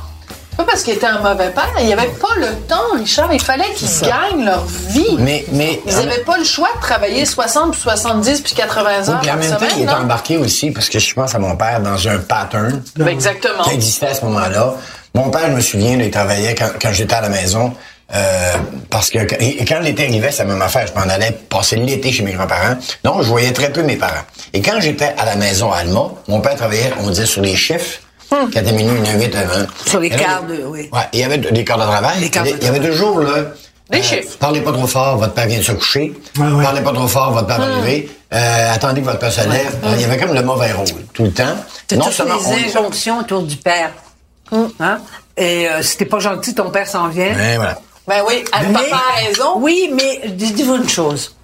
[0.61, 3.33] Pas parce qu'il était un mauvais père, il n'y avait pas le temps, Richard.
[3.33, 5.16] Il fallait qu'ils gagnent leur vie.
[5.18, 9.09] Mais, mais, Ils n'avaient pas le choix de travailler 60, puis 70, puis 80 Oui,
[9.09, 11.57] heures puis en même temps, il est embarqué aussi, parce que je pense à mon
[11.57, 13.62] père dans un pattern Ben, exactement.
[13.62, 14.75] qui existait à ce moment-là.
[15.14, 17.73] Mon père, je me souviens, il travaillait quand, quand j'étais à la maison,
[18.14, 18.53] euh,
[18.90, 20.87] parce que et, et quand l'été arrivait, c'est la même affaire.
[20.87, 22.77] Je m'en allais passer l'été chez mes grands-parents.
[23.03, 24.25] Donc, je voyais très peu mes parents.
[24.53, 27.57] Et quand j'étais à la maison à Alma, mon père travaillait, on disait, sur les
[27.57, 28.01] chiffres.
[28.53, 30.88] 4 minuit, 1 8 1 Sur les quarts de- oui.
[30.93, 32.21] Ouais, il y avait des quarts de travail.
[32.21, 33.33] Les quarts de Il y avait toujours, là.
[33.90, 34.37] Des chiffres.
[34.38, 36.12] Parlez pas trop fort, votre père vient de se coucher.
[36.38, 36.62] Ouais, ouais.
[36.62, 38.09] Parlez pas trop fort, votre père va arriver.
[38.33, 39.77] Euh, attendez que votre père se lève.
[39.95, 41.57] Il y avait comme le mauvais rôle, tout le temps.
[41.97, 43.90] Non toutes seulement les on- injonctions autour du père.
[44.53, 45.01] Hein?
[45.37, 47.35] Et euh, si t'es pas gentil, ton père s'en vient.
[47.35, 47.79] Ouais, voilà.
[48.07, 49.55] Ben oui, Mais- papa a raison.
[49.57, 51.35] Oui, mais dis-vous une chose.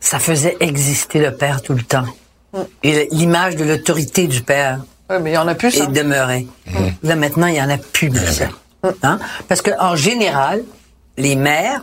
[0.00, 2.04] Ça faisait exister le père tout le temps.
[2.82, 4.80] Et l'image de l'autorité du père
[5.14, 5.84] Oui, mais il y en a plus, ça.
[5.84, 6.46] est demeurée.
[6.66, 6.92] Mhm.
[7.04, 8.46] Là, maintenant, il y en a plus de ça.
[9.02, 9.18] Hein?
[9.48, 10.62] Parce que en général,
[11.16, 11.82] les mères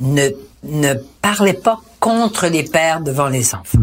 [0.00, 0.28] ne,
[0.64, 3.78] ne parlaient pas contre les pères devant les enfants.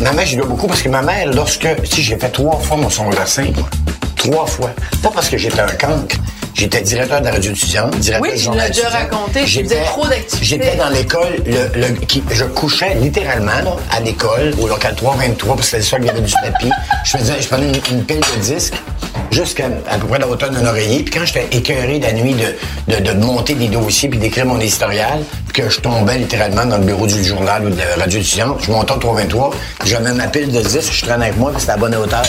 [0.00, 2.76] Ma mère, j'y dois beaucoup parce que ma mère, lorsque, si j'ai fait trois fois
[2.76, 3.68] mon 5, moi,
[4.16, 4.70] trois fois,
[5.02, 6.16] pas parce que j'étais un cancre,
[6.62, 10.06] j'étais directeur de la radio étudiante, directeur Oui, tu journal l'as déjà raconté, J'étais- trop
[10.06, 10.44] d'activités.
[10.44, 15.56] J'étais dans l'école, le, le- qui, je couchais littéralement là, à l'école, au local 323,
[15.56, 16.70] parce que c'était ça qu'il y avait du tapis.
[17.04, 18.74] Je faisais, je prenais une, une pile de disques
[19.32, 21.02] jusqu'à à peu près la hauteur d'un oreiller.
[21.02, 24.60] Puis quand j'étais écœuré la nuit de, de, de monter des dossiers puis d'écrire mon
[24.60, 28.20] historial, puis que je tombais littéralement dans le bureau du journal ou de la radio
[28.20, 29.50] étudiante, je montais au 323,
[29.84, 31.94] je mets ma pile de disques, je traînais avec moi, puis c'était à la bonne
[31.96, 32.22] hauteur.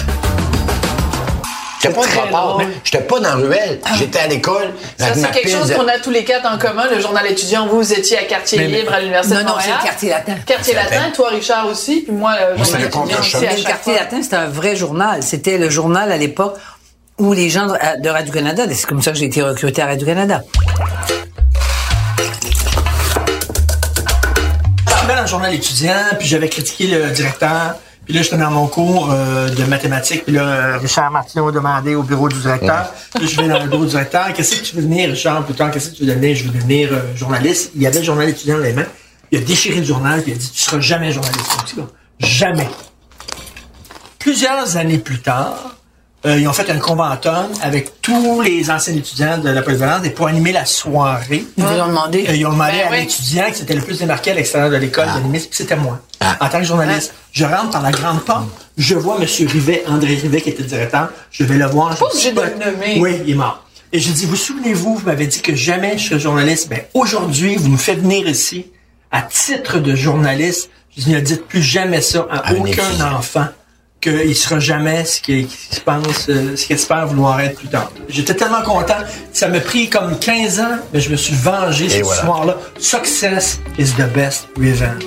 [1.84, 4.74] J'étais pas j'étais pas dans la ruelle, j'étais à l'école.
[4.98, 6.86] Ça, c'est quelque chose de- qu'on a tous les quatre en commun.
[6.90, 9.46] Le journal étudiant, vous, vous étiez à Quartier Mais- mais- Libre à l'Université Non, de
[9.48, 9.70] non, Montréal.
[9.80, 10.34] c'est le Quartier Latin.
[10.46, 11.12] Quartier Latin, Latin.
[11.14, 13.66] toi, Richard aussi, puis moi, le Moi, c'est journal le étudiant aussi à le chaque
[13.68, 14.02] quartier fois.
[14.04, 15.24] latin, c'était un vrai journal.
[15.24, 16.56] C'était le journal à l'époque
[17.20, 20.42] où les gens de de Radio-Canada, c'est comme ça que j'ai été recruté à Radio-Canada.
[24.88, 27.76] J'arrivais dans le journal étudiant, puis j'avais critiqué le directeur.
[28.06, 30.26] Puis là, j'étais dans mon cours euh, de mathématiques.
[30.26, 32.92] Puis là, Richard Martineau a demandé au bureau du directeur.
[33.16, 34.34] Puis je vais dans le bureau du directeur.
[34.34, 35.46] Qu'est-ce que tu veux devenir, Richard?
[35.46, 36.36] Plus tard, qu'est-ce que tu veux devenir?
[36.36, 37.72] Je veux devenir euh, journaliste.
[37.76, 38.88] Il y avait le journal étudiant dans les mains.
[39.32, 41.76] Il a déchiré le journal, puis il a dit, tu seras jamais journaliste.
[41.78, 41.88] Gars.
[42.20, 42.70] Jamais.
[44.20, 45.76] Plusieurs années plus tard,
[46.26, 50.10] euh, ils ont fait un conventum avec tous les anciens étudiants de la polyvalence et
[50.10, 51.46] pour animer la soirée.
[51.58, 52.26] Ils ont demandé.
[52.30, 53.00] Euh, ils ont demandé Ben à oui.
[53.02, 55.16] l'étudiant qui s'était le plus démarqué à l'extérieur de l'école Ah.
[55.16, 56.00] d'animer, puis c'était moi.
[56.22, 56.38] Ah.
[56.40, 58.46] En tant que journaliste, je rentre par la grande porte,
[58.78, 59.28] je vois M.
[59.48, 61.94] Rivet, André Rivet, qui était directeur, je vais le voir.
[61.94, 63.00] je Pas dis, obligé de le nommer.
[63.02, 63.64] Oui, il est mort.
[63.92, 66.70] Et je dis, vous souvenez-vous, vous m'avez dit que jamais je serais journaliste.
[66.70, 68.66] Ben, aujourd'hui, vous me faites venir ici
[69.12, 70.70] à titre de journaliste.
[70.98, 73.46] Je dis, ne dites plus jamais ça à, À un aucun enfant
[74.04, 77.70] qu'il sera jamais ce qu'il qu'il se pense, euh, ce qu'il espère vouloir être plus
[77.70, 77.92] tard.
[78.10, 78.98] J'étais tellement content.
[79.32, 82.22] Ça m'a pris comme 15 ans, mais je me suis vengé ce voilà.
[82.22, 82.58] soir-là.
[82.78, 85.04] Success is the best revenge.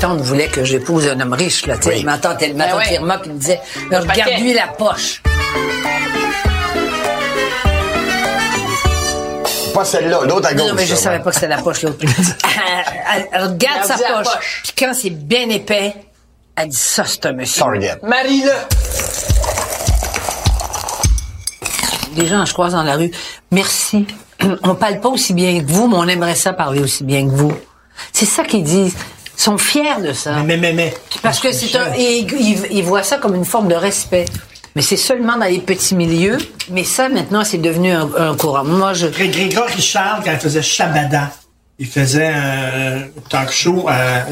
[0.00, 1.94] tante voulait que j'épouse un homme riche, là, tu sais.
[1.96, 2.04] Oui.
[2.04, 2.94] Ben tante ouais.
[2.94, 5.22] Irma, puis me disait, regarde-lui la poche.
[9.72, 10.66] Pas celle-là, l'autre à gauche.
[10.68, 11.22] Non, mais je ça, savais ouais.
[11.22, 11.98] pas que c'était la poche, l'autre.
[12.02, 14.24] elle, elle regarde sa poche.
[14.26, 14.60] poche.
[14.64, 15.94] Puis quand c'est bien épais,
[16.56, 17.62] elle dit, ça, c'est un monsieur.
[17.62, 17.96] Target.
[18.02, 18.50] Marie-le.
[22.14, 23.10] Des gens, je croise dans la rue.
[23.50, 24.06] Merci.
[24.62, 27.32] On parle pas aussi bien que vous, mais on aimerait ça parler aussi bien que
[27.32, 27.52] vous.
[28.12, 28.94] C'est ça qu'ils disent.
[29.38, 30.32] Ils sont fiers de ça.
[30.44, 30.92] Mais, mais, mais.
[31.22, 34.26] Parce que c'est un, et ils, ils- ils voient ça comme une forme de respect.
[34.74, 36.38] Mais c'est seulement dans les petits milieux.
[36.70, 38.64] Mais ça, maintenant, c'est devenu un, un courant.
[38.64, 41.30] Moi, je, Gré- Grégory Richard, quand il faisait Shabada,
[41.78, 44.24] il faisait un talk show à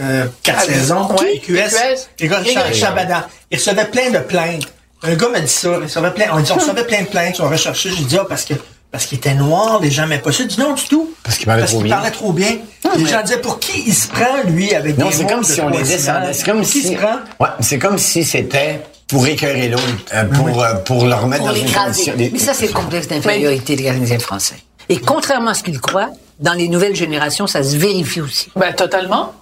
[0.00, 1.54] euh, quatre Ah, saisons, oui, QS.
[1.70, 2.08] QS.
[2.18, 2.74] Grégory Richard.
[2.74, 3.28] Shabada.
[3.50, 4.66] Il recevait plein de plaintes.
[5.02, 5.68] Un gars m'a dit ça.
[5.78, 7.90] Il recevait plein, on dit, on recevait plein de plaintes, on recherchait.
[7.90, 8.54] J'ai dit, ah, parce que,
[8.90, 10.44] parce qu'il était noir, les gens n'aimaient pas ça.
[10.44, 11.14] Dit, non, du tout.
[11.22, 11.94] Parce qu'il parlait trop bien.
[11.94, 12.56] parlait trop bien.
[12.96, 15.44] les gens disaient, pour qui il se prend, lui, avec Non, des c'est mots comme
[15.44, 16.32] si on les descendait.
[16.32, 16.92] C'est comme Pour qui il si.
[16.94, 17.16] se prend?
[17.38, 21.52] Ouais, c'est comme si c'était pour écœurer l'autre, euh, pour, euh, pour le remettre pour
[21.52, 22.14] dans une condition.
[22.16, 24.56] Mais ça, c'est le complexe d'infériorité des Canadiens français.
[24.88, 28.50] Et contrairement à ce qu'ils croient, dans les nouvelles générations, ça se vérifie aussi.
[28.56, 29.32] Ben, totalement.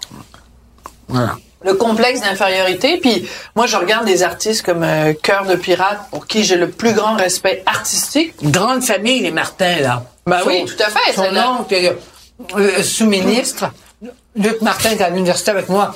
[1.09, 1.37] Voilà.
[1.65, 2.99] Le complexe d'infériorité.
[2.99, 6.69] Puis moi, je regarde des artistes comme euh, Cœur de Pirate, pour qui j'ai le
[6.69, 8.35] plus grand respect artistique.
[8.43, 10.05] Grande famille, les Martins, là.
[10.27, 11.97] Ben Son- oui, tout à fait, Son oncle,
[12.57, 13.67] euh, sous-ministre,
[14.35, 15.95] Luc Martin, est à l'université avec moi,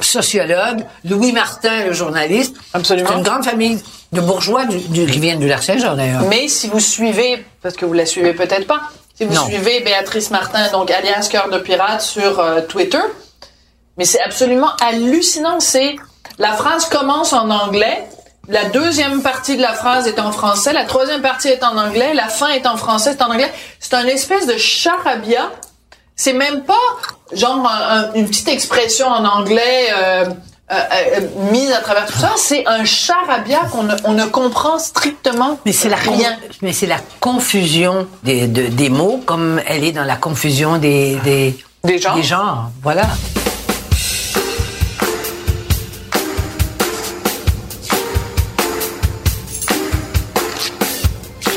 [0.00, 2.56] sociologue, Louis Martin, le journaliste.
[2.72, 3.08] Absolument.
[3.10, 6.22] C'est une grande famille de bourgeois du, du- qui viennent du Lac-Saint-Jean, d'ailleurs.
[6.28, 8.80] Mais si vous suivez, parce que vous la suivez peut-être pas,
[9.16, 9.46] si vous Non.
[9.46, 12.98] suivez Béatrice Martin, donc alias Cœur de Pirate sur euh, Twitter,
[13.96, 15.60] mais c'est absolument hallucinant.
[15.60, 15.96] C'est
[16.38, 18.04] la phrase commence en anglais,
[18.48, 22.12] la deuxième partie de la phrase est en français, la troisième partie est en anglais,
[22.14, 23.50] la fin est en français, c'est en anglais.
[23.80, 25.50] C'est un espèce de charabia.
[26.16, 26.74] C'est même pas
[27.32, 30.24] genre un- un- une petite expression en anglais euh,
[30.70, 32.32] euh, euh, mise à travers tout ça.
[32.36, 36.36] C'est un charabia qu'on ne, on ne comprend strictement Mais c'est la, rien.
[36.62, 41.16] mais c'est la confusion des, de- des mots, comme elle est dans la confusion des,
[41.24, 42.14] des, Des genres.
[42.14, 43.06] Des genres, voilà.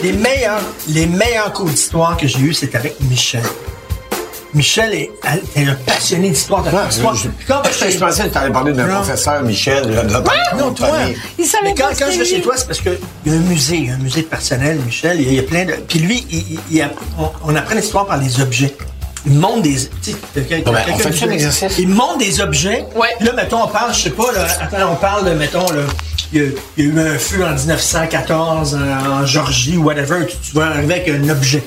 [0.04, 3.42] Les meilleurs, les meilleurs cours d'histoire que j'ai eu, c'était avec Michel.
[4.54, 5.12] Michel est,
[5.56, 6.64] est un passionné d'histoire.
[6.64, 7.16] de l'histoire.
[7.16, 9.84] je, Puis quand je, je pensais que tu allais parler d'un professeur, Michel.
[9.86, 10.88] Je ne non, toi.
[11.38, 13.76] Il savait Mais quand, je vais chez toi, c'est parce qu'il y a un musée,
[13.78, 15.20] il y a un musée personnel, Michel.
[15.22, 15.74] Il y a, il y a plein de.
[15.88, 18.76] Puis lui, il, il- il a- on, on apprend l'histoire par les objets.
[19.26, 19.76] Il monte des.
[20.34, 21.78] quelqu'un- Ouais, quelqu'un un exercice?
[21.80, 22.86] Il monte des objets.
[22.96, 23.08] Ouais.
[23.18, 25.82] Puis là, mettons, on parle, je sais pas, là, attends, on parle de, mettons, là,
[26.32, 29.84] il y, a, il y a eu un feu en 1914 en, en Georgie ou
[29.84, 30.26] whatever.
[30.28, 31.64] Tu, tu vas arriver avec un objet.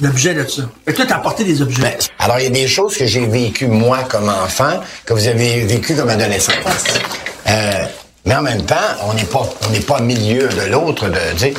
[0.00, 0.62] L'objet de ça.
[0.86, 1.82] Que toi, t'as apporté des objets.
[1.82, 5.26] Ben, alors, il y a des choses que j'ai vécues, moi, comme enfant, que vous
[5.26, 6.52] avez vécues comme adolescent.
[7.48, 7.84] Euh,
[8.24, 11.08] mais en même temps, on n'est pas, on n'est pas milieu de l'autre.
[11.08, 11.54] De, sais.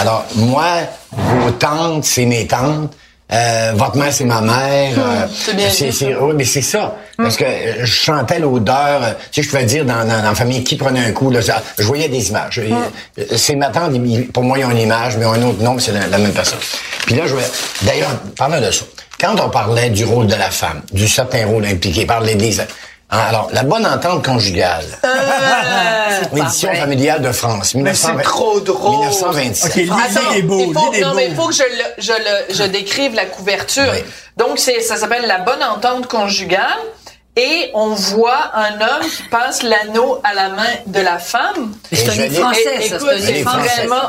[0.00, 0.80] alors, moi,
[1.12, 2.92] vos tantes, c'est mes tantes.
[3.32, 4.92] Euh, votre mère, c'est ma mère.
[4.98, 5.26] euh,
[5.90, 6.96] c'est oui, mais c'est ça.
[7.16, 9.02] Parce que euh, je sentais l'odeur.
[9.02, 11.30] euh, Tu sais, je pouvais dire dans, dans, dans la famille qui prenait un coup.
[11.30, 12.60] Là, ça- je voyais des images.
[12.60, 13.92] Euh, C'est ma tante,
[14.32, 16.58] pour moi, ils ont une image, mais un autre nom, c'est la, la même personne.
[17.06, 17.48] Puis là, je voyais...
[17.82, 18.84] D'ailleurs, parlant de ça,
[19.20, 22.64] quand on parlait du rôle de la femme, du certain rôle impliqué par l'Église,
[23.08, 24.84] alors, la bonne entente conjugale,
[26.32, 26.80] l'édition vrai.
[26.80, 28.98] familiale de France, 1920 c'est trop drôle.
[28.98, 29.70] 1927.
[29.70, 31.84] OK, lis, Attends, lis des beaux, il faut, non, mais il faut que je, le,
[32.02, 33.90] je, le, je décrive la couverture.
[33.92, 33.98] Oui.
[34.36, 36.62] Donc, c'est, ça s'appelle la bonne entente conjugale.
[37.38, 41.74] Et on voit un homme qui passe l'anneau à la main de la femme.
[41.92, 42.96] Mais c'est Et un je livre l'ai- français, Et- ça.
[42.96, 43.68] écoute, C'est un c'est livre français.
[43.68, 43.86] français.
[43.86, 44.02] vraiment...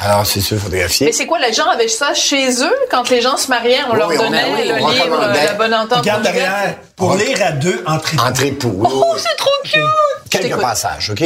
[0.00, 1.06] Alors, c'est sûr, photographié.
[1.06, 2.74] Mais c'est quoi, les gens avaient ça chez eux?
[2.90, 3.80] Quand les gens se mariaient?
[3.88, 5.44] On Oui, leur oui, on- donnait oui, le on livre recommandait.
[5.44, 6.74] La bonne entente Regarde derrière.
[6.96, 8.82] Pour lire à deux entre Entre époux.
[8.84, 9.82] Oh, c'est trop cute!
[10.30, 11.22] Quelques passages, OK?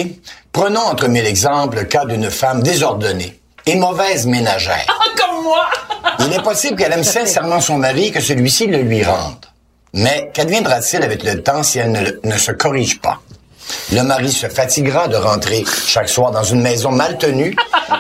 [0.53, 4.85] Prenons entre mille exemples le cas d'une femme désordonnée et mauvaise ménagère.
[4.89, 5.67] Ah, comme moi!
[6.21, 9.45] Il est possible qu'elle aime sincèrement son mari et que celui-ci le lui rende.
[9.93, 13.21] Mais qu'adviendra-t-il avec le temps si elle ne, le- ne se corrige pas?
[13.93, 17.55] Le mari se fatiguera de rentrer chaque soir dans une maison mal tenue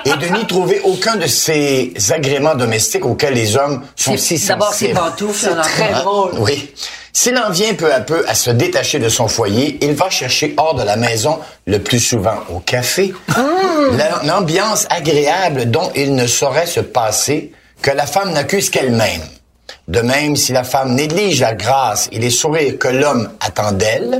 [0.04, 4.48] et de n'y trouver aucun de ces agréments domestiques auxquels les hommes sont si C'est-
[4.48, 5.00] D'abord, c'est sensibles.
[5.00, 5.38] pantoufles.
[5.38, 6.04] C'est très parle.
[6.04, 6.30] drôle.
[6.38, 6.72] Oui.
[7.12, 10.52] S'il en vient peu à peu à se détacher de son foyer, il va chercher
[10.58, 13.14] hors de la maison, le plus souvent au café,
[13.92, 19.22] la- l'ambiance agréable dont il ne saurait se passer que la femme n'accuse qu'elle-même.
[19.88, 24.18] De même, si la femme néglige la grâce et les sourires que l'homme attend d'elle,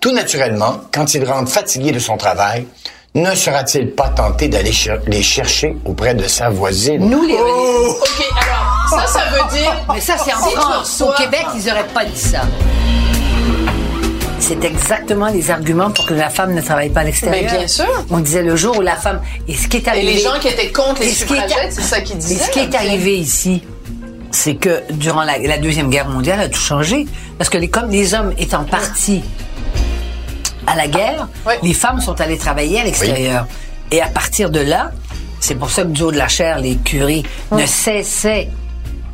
[0.00, 2.66] tout naturellement, quand il rentre fatigué de son travail,
[3.14, 7.08] ne sera-t-il pas tenté d'aller cher- les chercher auprès de sa voisine?
[7.10, 7.34] Nous, les...
[7.34, 9.72] OK, alors, ça, ça veut dire...
[9.94, 11.00] Mais ça, c'est en Si France.
[11.02, 12.42] Au Québec, ils n'auraient pas dit ça.
[14.38, 17.50] C'est exactement les arguments pour que la femme ne travaille pas à l'extérieur.
[17.52, 17.86] Mais bien sûr.
[18.10, 19.20] On disait le jour où la femme...
[19.48, 20.14] Et ce qui est Et arrivé...
[20.14, 22.44] les gens qui étaient contre les Et suffragettes, c'est ça qu'ils Et disaient.
[22.44, 23.62] ce qui est arrivé ici,
[24.30, 27.06] c'est que durant la, la Deuxième Guerre mondiale, a tout changé.
[27.38, 29.22] Parce que les, comme les hommes étant partis
[30.70, 31.54] à la guerre, Oui.
[31.62, 33.46] les femmes sont allées travailler à l'extérieur.
[33.90, 34.92] Et à partir de là,
[35.40, 38.48] c'est pour ça que du haut de la chair, les curés ne cessaient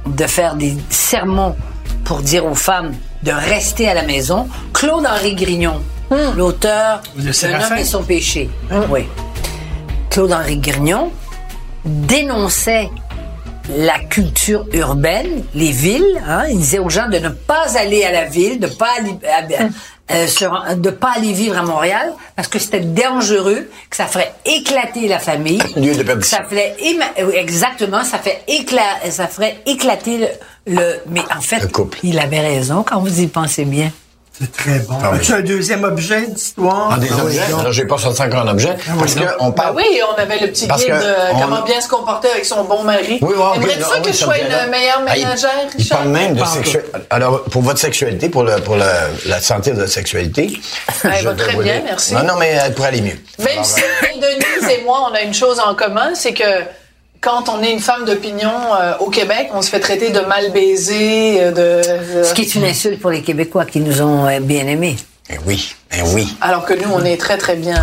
[0.06, 1.56] de faire des sermons
[2.04, 2.92] pour dire aux femmes
[3.22, 4.48] de rester à la maison.
[4.72, 5.80] Claude-Henri Grignon,
[6.36, 7.28] l'auteur De
[7.72, 8.48] homme et son péché.
[8.90, 9.06] Oui.
[10.10, 11.10] Claude-Henri Grignon
[11.84, 12.90] dénonçait
[13.68, 16.22] la culture urbaine, les villes.
[16.26, 19.14] Hein, il disait aux gens de ne pas aller à la ville, de pas aller,
[19.28, 23.96] à- euh, se ren- de pas aller vivre à Montréal parce que c'était dangereux, que
[23.96, 26.76] ça ferait éclater la famille, Lieu de que ça ferait
[27.18, 31.98] euh, exactement, ça fait écla- ça ferait éclater le, le- mais en fait, Le couple.
[32.04, 33.90] il avait raison quand vous y pensez bien.
[34.38, 34.94] C'est très bon.
[35.02, 35.32] Ah oui.
[35.32, 36.90] Un deuxième objet d'histoire?
[36.92, 37.40] Ah, des Ah oui, objets?
[37.58, 38.76] Alors, j'ai pas sorti encore un objet.
[38.98, 39.76] parce oui, qu'on Ben parle.
[39.76, 42.64] oui, on avait le petit Parce guide de on comment bien se comporter avec son
[42.64, 43.18] bon mari.
[43.22, 44.64] Oui, oui, oui, Aimerais-tu ça oui, que je sois là.
[44.64, 46.90] une meilleure Ah, il- ménagère, Il parle même de sexualité.
[47.08, 48.84] Alors, pour votre sexualité, pour, le, pour le,
[49.26, 50.60] la santé de la sexualité.
[51.04, 52.12] Elle va très bien, merci.
[52.14, 53.18] Non, non, mais elle pourrait aller mieux.
[53.38, 53.80] Même Alors, si
[54.20, 56.44] Denise et moi, on a une chose en commun, c'est que
[57.20, 60.52] quand on est une femme d'opinion euh, au Québec, on se fait traiter de mal
[60.52, 64.26] baisé, euh, de, de- Ce qui est une insulte pour les Québécois qui nous ont
[64.26, 64.96] euh, bien aimés.
[65.28, 66.36] Eh oui, eh oui.
[66.40, 67.82] alors que nous, on est très très bien.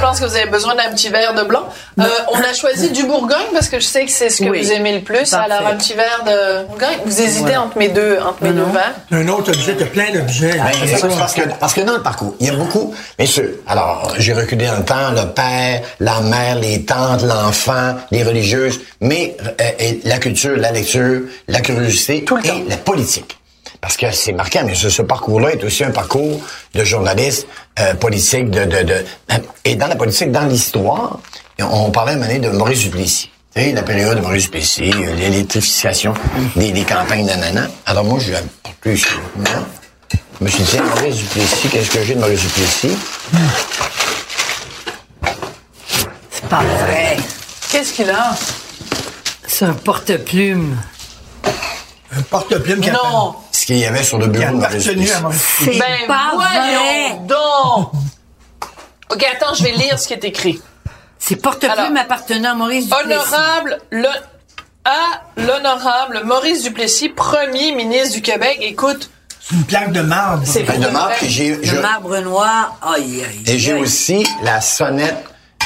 [0.00, 1.62] Je pense que vous avez besoin d'un petit verre de blanc.
[1.98, 4.62] Euh, on a choisi du Bourgogne parce que je sais que c'est ce que Oui.
[4.62, 5.28] vous aimez le plus.
[5.28, 5.52] Parfait.
[5.52, 6.98] Alors un petit verre de Bourgogne.
[7.04, 8.94] Vous hésitez entre mes deux, entre mes deux verres.
[9.12, 10.52] Un autre objet, t'as plein d'objets.
[10.58, 11.06] Ben, ça.
[11.18, 14.32] parce, que, parce que dans le parcours, il y a beaucoup, bien sûr, alors j'ai
[14.32, 19.64] reculé dans le temps, le père, la mère, les tantes, l'enfant, les religieuses, mais euh,
[19.78, 22.60] et la culture, la lecture, la curiosité Tout le et temps.
[22.68, 23.36] la politique.
[23.80, 26.40] Parce que c'est marquant, mais ce, ce parcours-là est aussi un parcours
[26.74, 27.46] de journaliste
[27.78, 29.04] euh, politique, de, de, de
[29.64, 31.18] et dans la politique, dans l'histoire,
[31.58, 33.30] on parlait à un moment donné de Maurice Duplessis.
[33.54, 36.12] Tu sais, la période de Maurice Duplessis, euh, l'électrification
[36.56, 37.68] des, des campagnes nanana.
[37.86, 38.32] Alors moi, je
[38.80, 39.06] plus.
[40.38, 42.96] Je me suis dit, Maurice Duplessis, qu'est-ce que j'ai de Maurice Duplessis?
[46.30, 47.16] C'est pas vrai.
[47.70, 48.34] Qu'est-ce qu'il a?
[49.46, 50.76] C'est un porte-plume.
[52.16, 53.36] Un porte-plume qui Non.
[53.60, 54.86] Ce qu'il y avait sur le bureau de Maurice
[55.20, 57.18] Maurice C'est Ben pas voyons vrai.
[57.28, 57.92] donc.
[59.12, 60.62] Ok, attends, je vais lire ce qui est écrit.
[61.18, 63.04] C'est porte-plume appartenant à Maurice Duplessis.
[63.34, 64.08] Honorable, le,
[64.86, 68.56] à l'honorable Maurice Duplessis, premier ministre du Québec.
[68.62, 69.10] Écoute,
[69.42, 70.42] C'est une plaque de marbre.
[70.46, 72.78] C'est- Ben, de marque, et j'ai, je- Le marbre noir.
[72.80, 73.42] Aïe, aïe.
[73.46, 75.22] et j'ai aussi la sonnette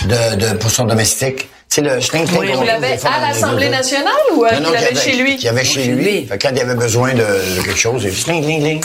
[0.07, 1.49] de, de, pour son domestique.
[1.75, 4.77] C'est le schling Oui, il l'avait à l'Assemblée nationale ou euh, Non, non, qu'il qu'il
[4.77, 5.37] avait avait- chez lui?
[5.37, 6.25] Qu'il avait chez lui.
[6.25, 7.17] Fait quand il avait besoin de,
[7.57, 8.81] de quelque chose, il.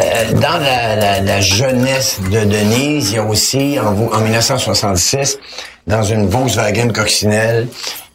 [0.00, 5.38] Euh, dans la, la, la jeunesse de Denise, il y a aussi, en, en 1966,
[5.86, 7.68] dans une Volkswagen coccinelle,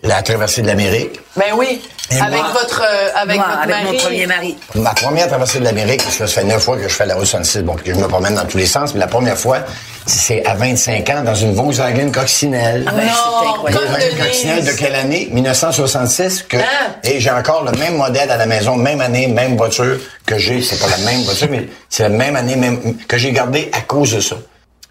[0.04, 1.20] la traversée de l'Amérique.
[1.36, 1.82] Ben oui,
[2.12, 3.86] Et avec moi- votre, euh, avec Moi, votre avec mari.
[3.86, 4.56] mon premier mari.
[4.76, 7.16] Ma première traversée de l'Amérique, parce que ça fait neuf fois que je fais la
[7.16, 9.60] route 66, bon, que je me promène dans tous les sens, mais la première fois,
[10.06, 12.86] c'est à 25 ans, dans une Volkswagen coccinelle.
[12.88, 15.28] Ah ben, Non, Volkswagen coccinelle de quelle année?
[15.32, 16.44] 1966.
[16.48, 16.62] Que, Hein?
[17.04, 20.62] Et j'ai encore le même modèle à la maison, même année, même voiture que j'ai.
[20.62, 23.82] C'est pas la même voiture, mais c'est la même année même, que j'ai gardée à
[23.82, 24.36] cause de ça.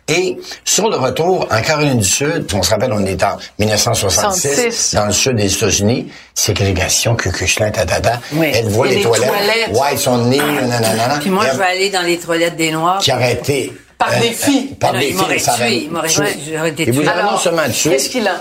[0.09, 4.49] Et sur le retour, en Caroline du Sud, on se rappelle, on est en 1966,
[4.55, 4.95] 66.
[4.95, 8.21] dans le sud des États-Unis, ségrégation, cucuchelin, tatata.
[8.35, 8.53] Oui.
[8.55, 9.29] Elle voit les, les toilettes.
[9.29, 9.69] toilettes.
[9.73, 11.19] Ouais, ils sont nés, nanana.
[11.21, 13.01] Puis moi, je vais aller dans les toilettes des Noirs.
[13.01, 13.73] Qui aurait été...
[13.99, 14.75] Par des filles.
[14.79, 16.91] par Non, des il ça tué, il m'aurait- tué.
[16.93, 18.37] vous avez non Alors, seulement tué, Qu'est-ce qu'il a?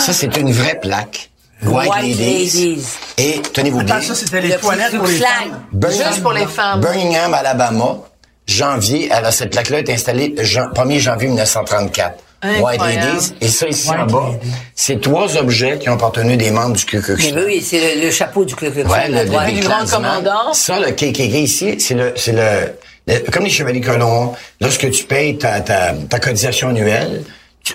[0.00, 1.30] ça c'est une vraie plaque.
[1.62, 2.44] White, White Ladies.
[2.44, 2.86] Ladies.
[3.18, 4.00] Et tenez-vous bien.
[4.00, 5.62] Ça, c'était les Le toilettes pour les femmes.
[5.72, 6.80] Birmingham- Juste pour les femmes.
[6.80, 7.98] Birmingham, Alabama,
[8.46, 9.10] janvier.
[9.10, 12.22] Alors, cette plaque-là est installée jan- 1er janvier 1934.
[12.60, 12.80] White.
[12.80, 13.32] Ladies.
[13.40, 14.30] Et ça, ici White en bas,
[14.74, 17.40] c'est trois objets qui ont appartenu des membres du Ku Klux Mais Klan.
[17.46, 20.52] oui, c'est le, le chapeau du Ku Klux Klan, Ouais, le, grand commandant.
[20.52, 22.32] Ça, le KKK ici, c'est le, c'est
[23.06, 27.24] le Comme les chevaliers colons, lorsque tu payes ta, ta, ta cotisation annuelle,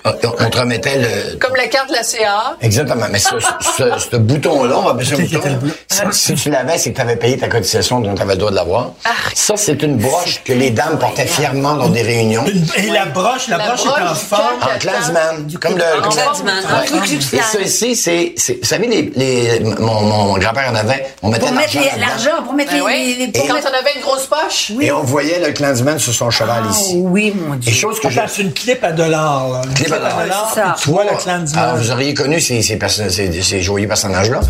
[0.04, 1.36] on on te remettait le...
[1.38, 2.56] Comme la carte de la CA.
[2.60, 3.06] Exactement.
[3.10, 3.30] Mais ce,
[3.76, 5.40] ce, ce bouton-là, on va appeler ça un bouton.
[5.48, 5.72] le bleu?
[6.12, 8.50] Si, tu l'avais, c'est que tu avais payé ta cotisation dont tu avais le droit
[8.50, 8.92] de l'avoir.
[9.34, 12.44] Ça, c'est une broche que les dames portaient fièrement lors des réunions.
[12.46, 14.42] Une- Et la broche, la, La broche, est en forme.
[14.62, 15.52] En Klansman.
[15.60, 20.70] Comme le, en Klux Et ça ici, c'est, vous savez, les, les, mon, mon grand-père
[20.70, 23.68] en avait, on mettait Pour mettre l'argent pour mettre Ben les, Et pour quand mettre-
[23.72, 24.72] on avait une grosse poche?
[24.80, 26.94] Et on voyait le Klansman sur son cheval Ah, ici.
[26.96, 27.72] oui, mon Et Dieu.
[27.72, 28.08] chose que
[28.40, 29.62] une clip à dollars.
[29.90, 29.96] Là.
[29.96, 30.50] Une Clip à dollars.
[30.54, 30.74] C'est ça.
[30.76, 31.62] puis Tu vois le Klansman.
[31.64, 34.40] Alors, vous auriez connu ces, ces, perso- ces, ces joyeux personnages-là.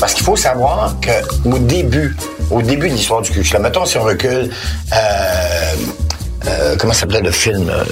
[0.00, 2.16] Parce qu'il faut savoir qu'au début,
[2.50, 4.50] au début de l'histoire du Klan, mettons si on recule,
[4.92, 4.96] euh,
[6.46, 7.70] euh, comment s'appelait le film?
[7.70, 7.84] euh,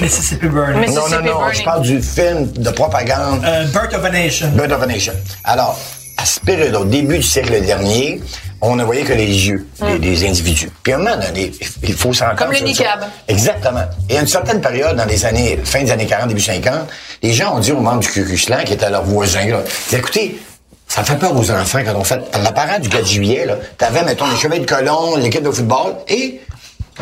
[0.00, 0.74] Mississippi Burning.
[0.74, 1.58] Non, non, Mississippi non, Burning.
[1.58, 4.48] je parle du film de propagande Euh, Birth of a Nation.
[4.54, 5.12] Bird of a Nation.
[5.44, 5.78] Alors,
[6.20, 8.20] à ce période, au début du siècle dernier,
[8.60, 10.70] on ne voyait que les yeux des, des individus.
[10.82, 11.50] Puis à un moment donné,
[11.82, 12.36] il faut s'entendre.
[12.36, 13.04] Comme le niqab.
[13.26, 13.84] Exactement.
[14.08, 16.74] Et à une certaine période, dans les années, fin des années 40, début 50,
[17.22, 19.62] les gens ont dit aux membres du Klan, qui étaient leurs voisins, là,
[19.92, 20.38] écoutez,
[20.86, 23.54] ça fait peur aux enfants quand on fait l'apparat du 4 juillet, là.
[23.78, 26.40] T'avais, mettons, les chevaliers de colon, l'équipe de football et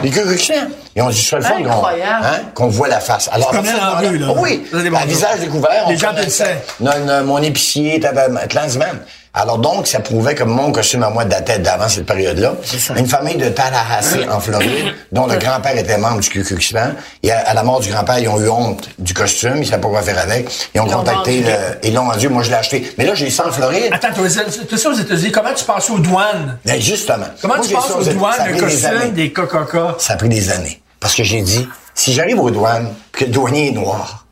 [0.03, 0.55] les Klan.
[0.97, 3.29] Ils ont dit, c'est le fun qu'on, hein, qu'on voit la face.
[3.33, 4.27] Alors, en moment-là- rue, là.
[4.37, 5.85] Oui, Ça, c'est à visage découvert.
[5.87, 6.59] on Les gens te le savent.
[6.81, 8.99] Non, non, mon épicier, t'avais Klansman.
[9.35, 12.55] Alors donc, ça prouvait que mon costume à moi datait d'avant cette période-là.
[12.97, 16.93] Une famille de Tallahassee, en Floride, dont le grand-père était membre du Ku Klux Klan.
[17.23, 19.81] Et à, à la mort du grand-père, ils ont eu honte du costume, ils savaient
[19.83, 20.49] pas quoi faire avec.
[20.75, 21.53] Ils ont Ils contacté, le,
[21.85, 22.91] ils l'ont vendu, moi je l'ai acheté.
[22.99, 23.91] Mais là, j'ai ça en Floride.
[23.93, 26.59] Attends, toi, ça aux États-Unis, comment tu passes aux douanes?
[26.65, 27.27] Ben, justement.
[27.41, 29.11] Comment Moi, tu passes aux douanes le des costume années.
[29.11, 29.95] des Coca-Cola?
[29.99, 30.81] Ça a pris des années.
[31.01, 34.25] Parce que j'ai dit, si j'arrive aux douanes, que le douanier est noir,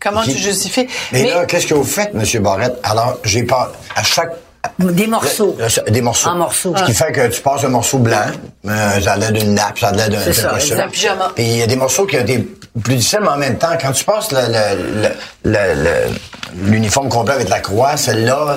[0.00, 0.86] Comment Qui- tu justifies?
[1.12, 2.42] mais, Mais là, qu'est-ce que vous faites, M.
[2.42, 2.74] Barrette?
[2.82, 4.32] Alors, j'ai pas, à chaque
[4.78, 5.54] Des morceaux.
[5.58, 6.30] Le- le- des morceaux.
[6.30, 6.74] En morceaux.
[6.76, 8.24] Ce qui fait que tu passes un morceau blanc,
[8.66, 11.32] euh, ça a l'air d'une nappe, ça a l'air d'un un pyjama.
[11.34, 12.38] Puis il y a des morceaux qui ont été
[12.82, 15.08] plus difficiles, mais en même temps, quand tu passes le- le-
[15.44, 18.56] le- le- le- l'uniforme complet avec la croix, celle-là,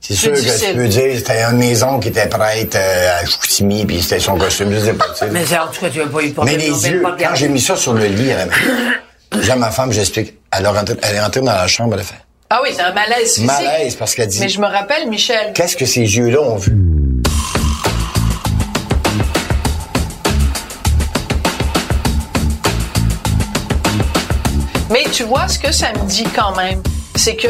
[0.00, 0.38] c'est sûr que
[0.70, 4.36] tu peux dire c'était un maison qui était prête euh, à Chicoutimi, puis c'était son
[4.38, 5.06] costume, je sais pas.
[5.12, 5.26] tu sais.
[5.32, 7.60] Mais en tout cas, tu n'as pas eu de Mais les yeux, quand j'ai mis
[7.60, 8.60] ça sur le lit à la maison,
[9.42, 10.34] j'ai ma femme, j'explique.
[10.56, 12.14] Elle, est rentrée- elle est rentrée dans la chambre, elle a fait
[12.52, 13.46] Ah oui, c'est un malaise physique.
[13.46, 16.74] malaise parce qu'elle dit Mais je me rappelle, Michel, qu'est-ce que ces yeux-là ont vu?
[24.90, 26.82] Mais tu vois, ce que ça me dit quand même,
[27.14, 27.46] c'est que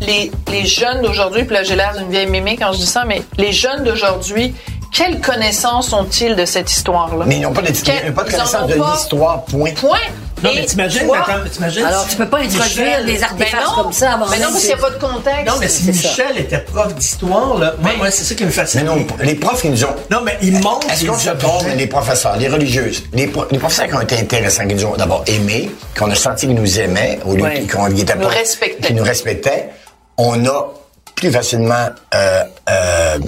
[0.00, 3.04] les, les jeunes d'aujourd'hui, puis là j'ai l'air d'une vieille mémé quand je dis ça,
[3.06, 4.54] mais les jeunes d'aujourd'hui,
[4.90, 7.24] quelle connaissance ont-ils de cette histoire-là?
[7.26, 9.72] Mais ils n'ont pas de, Quel- ils n'ont pas de connaissance de l'histoire, point.
[9.74, 9.98] Point.
[10.42, 11.08] Non, mais t'imagines,
[11.52, 14.38] t'imagines Alors, tu peux pas introduire Michel- des Ben artefacts non, comme ça avant mais
[14.38, 15.46] non, même parce qu'il n'y a pas de contexte.
[15.46, 15.84] Non, mais si.
[15.84, 18.84] Michel était prof d'histoire, là, moi, moi c'est ça qui me Mais fascine.
[18.84, 19.94] non, les profs, ils nous ont.
[20.10, 20.90] Non, mais il montre.
[20.90, 24.00] Est-ce qu'on les se trompe, les professeurs, les religieuses, les, pro- les professeurs qui ont
[24.00, 27.48] été intéressants, qui nous ont d'abord aimés, qu'on a senti qu'ils nous aimaient, au lieu
[27.50, 28.86] qu'ils qu'on- étaient Nous respectaient.
[28.88, 29.70] Qui nous respectaient,
[30.18, 30.72] on a
[31.14, 33.18] plus facilement euh, euh,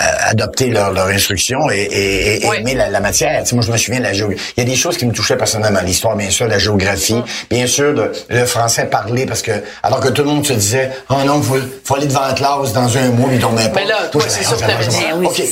[0.00, 2.56] euh, adopté leur, leur instruction et, et, et Oui.
[2.60, 3.42] aimé la, la matière.
[3.42, 4.42] Tu sais, moi, je me souviens de la géographie.
[4.56, 5.80] Il y a des choses qui me touchaient personnellement.
[5.84, 7.24] L'histoire, bien sûr, la géographie, Mm.
[7.50, 10.90] bien sûr, le, le français parlé, parce que alors que tout le monde se disait,
[11.10, 13.80] oh non, faut, faut aller devant la classe dans un mois, ils dormaient pas.
[13.80, 14.96] Mais là, toi, c'est sûr que t'avais dit.
[15.16, 15.42] oui, OK,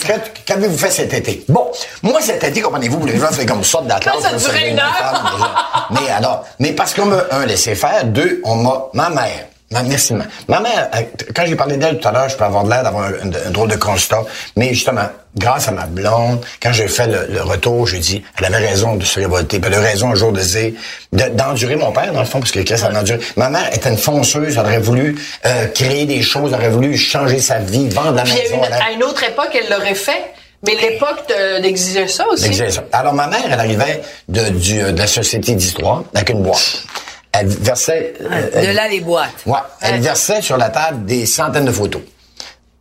[0.46, 1.44] qu'avez-vous fait cet été?
[1.49, 1.66] Bon,
[2.03, 4.20] moi, cet été, comprenez-vous, les gens faisaient comme ça de la classe.
[4.22, 5.88] ça durait une heure.
[5.90, 10.14] Mais alors, mais parce qu'on m'a, un, laissé faire, deux, on m'a, ma mère, merci,
[10.14, 10.90] ma, ma mère,
[11.34, 13.46] quand j'ai parlé d'elle tout à l'heure, je peux avoir de l'air d'avoir un, un-
[13.48, 14.22] un drôle de constat,
[14.56, 18.46] mais justement, grâce à ma blonde, quand j'ai fait le, le retour, j'ai dit, elle
[18.46, 20.72] avait raison de se révolter, puis elle a raison un jour de dire,
[21.12, 23.20] de- d'endurer mon père, dans le fond, parce que qu'est-ce qu'elle a enduré?
[23.36, 26.96] Ma mère était une fonceuse, elle aurait voulu euh, créer des choses, elle aurait voulu
[26.96, 28.56] changer sa vie, vendre la Puis maison.
[28.64, 30.32] une- à une autre époque, elle l'aurait fait,
[30.66, 32.44] mais l'époque de- d'exiger ça aussi.
[32.44, 32.84] D'exiger ça.
[32.92, 36.84] Alors, ma mère, elle arrivait de, du, euh, de la Société d'histoire avec une boîte.
[37.33, 38.14] Elle versait...
[38.20, 39.45] euh, De là, les boîtes.
[39.47, 42.03] Ouais, elle versait sur la table des centaines de photos.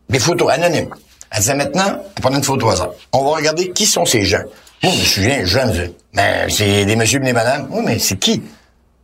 [0.08, 0.88] Des photos anonymes.
[1.30, 2.90] Elle disait maintenant, elle prenait une photo au hasard.
[3.12, 4.42] On va regarder qui sont ces gens.
[4.82, 7.66] Moi, je me souviens, jeune, mais c'est des messieurs et des madames.
[7.70, 8.42] Oui, mais c'est qui?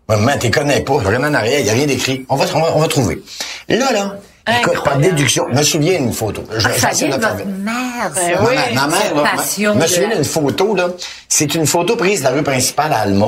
[0.08, 0.96] Maman, tu connais pas.
[0.98, 2.24] Vraiment en arrière, il n'y a rien d'écrit.
[2.28, 3.22] On va, on, va, on va trouver.
[3.68, 4.16] Là, là,
[4.60, 6.42] écoute, par déduction, je me souviens d'une photo.
[6.56, 8.40] Je, Ah, ça vient de votre mère, ça.
[8.42, 8.54] Ma oui.
[8.54, 10.88] mère, ma mère, là, passion me souviens d'une photo, là.
[11.28, 13.26] C'est une photo prise de la rue principale à Alma.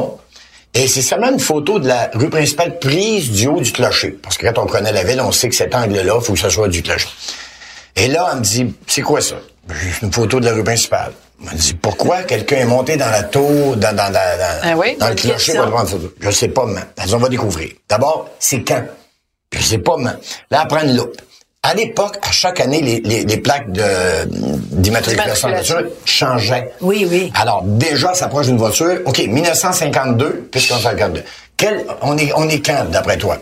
[0.79, 4.11] Et c'est seulement une photo de la rue principale prise du haut du clocher.
[4.23, 6.39] Parce que quand on connaît la ville, on sait que cet angle-là, il faut que
[6.39, 7.09] ce soit du clocher.
[7.97, 9.37] Et là, elle me dit, c'est quoi ça?
[10.03, 11.13] Une photo de la rue principale.
[11.41, 14.75] Elle me dit, pourquoi quelqu'un est monté dans la tour, dans, dans, dans, dans, Ah
[14.77, 16.15] oui, dans le clocher pour prendre une photo?
[16.21, 17.71] Je sais pas, dit, on va découvrir.
[17.89, 18.85] D'abord, c'est quand?
[19.53, 20.19] Je sais pas, maman.
[20.51, 21.17] Là, elle prend une loupe.
[21.69, 23.67] À l'époque, à chaque année, les, les, les plaques
[24.71, 26.71] d'immatriculation de voiture changeaient.
[26.81, 27.33] Oui, oui.
[27.35, 29.01] Alors, déjà, ça s'approche d'une voiture.
[29.05, 31.25] OK, 1952, puisqu'on 52.
[31.57, 33.39] Quel, on est, on est quand, d'après toi?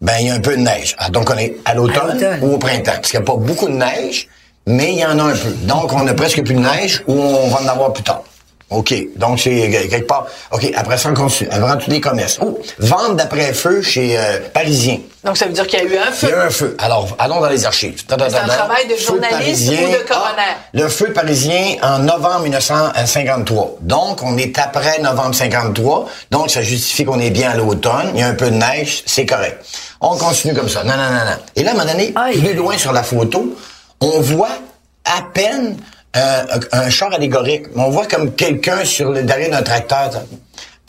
[0.00, 0.96] Ben, il y a un peu de neige.
[0.98, 2.38] Ah, donc, on est à l'automne, À l'automne.
[2.42, 2.92] ou au printemps.
[2.96, 4.28] Parce qu'il n'y a pas beaucoup de neige,
[4.66, 5.50] mais il y en a un peu.
[5.62, 8.22] Donc, on a presque plus de neige ou on va en avoir plus tard.
[8.70, 8.92] OK.
[9.16, 10.26] Donc, c'est quelque part.
[10.52, 10.70] OK.
[10.76, 11.48] Après ça, on continue.
[11.50, 12.38] Avant tous les commerces.
[12.42, 14.98] Oh, vente d'après-feu chez euh, Parisien.
[15.24, 16.28] Donc, ça veut dire qu'il y a eu un Il feu.
[16.28, 16.76] y a eu un feu.
[16.78, 18.02] Alors, allons dans les archives.
[18.08, 20.54] C'est un travail de journaliste ou de coroner?
[20.72, 23.78] le feu parisien en novembre 1953.
[23.80, 26.08] Donc, on est après novembre 53.
[26.30, 28.10] Donc, ça justifie qu'on est bien à l'automne.
[28.14, 29.02] Il y a un peu de neige.
[29.06, 29.64] C'est correct.
[30.00, 30.84] On continue comme ça.
[30.84, 31.36] Non, non, non, non.
[31.56, 32.38] Et là, à un moment donné, Aïe.
[32.38, 33.56] plus loin sur la photo,
[34.00, 34.56] on voit
[35.04, 35.76] à peine
[36.16, 37.66] euh, un char allégorique.
[37.74, 40.10] On voit comme quelqu'un sur le derrière d'un tracteur.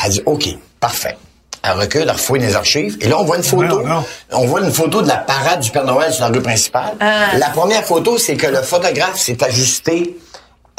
[0.04, 0.46] Elle dit, OK,
[0.80, 1.18] parfait.
[1.64, 2.98] Elle recule, elle refouille les archives.
[3.02, 3.82] Et là, on voit une photo.
[3.82, 4.06] Non, non.
[4.32, 6.94] On voit une photo de la parade du Père Noël sur la rue principale.
[7.38, 10.16] La première photo, c'est que le photographe s'est ajusté.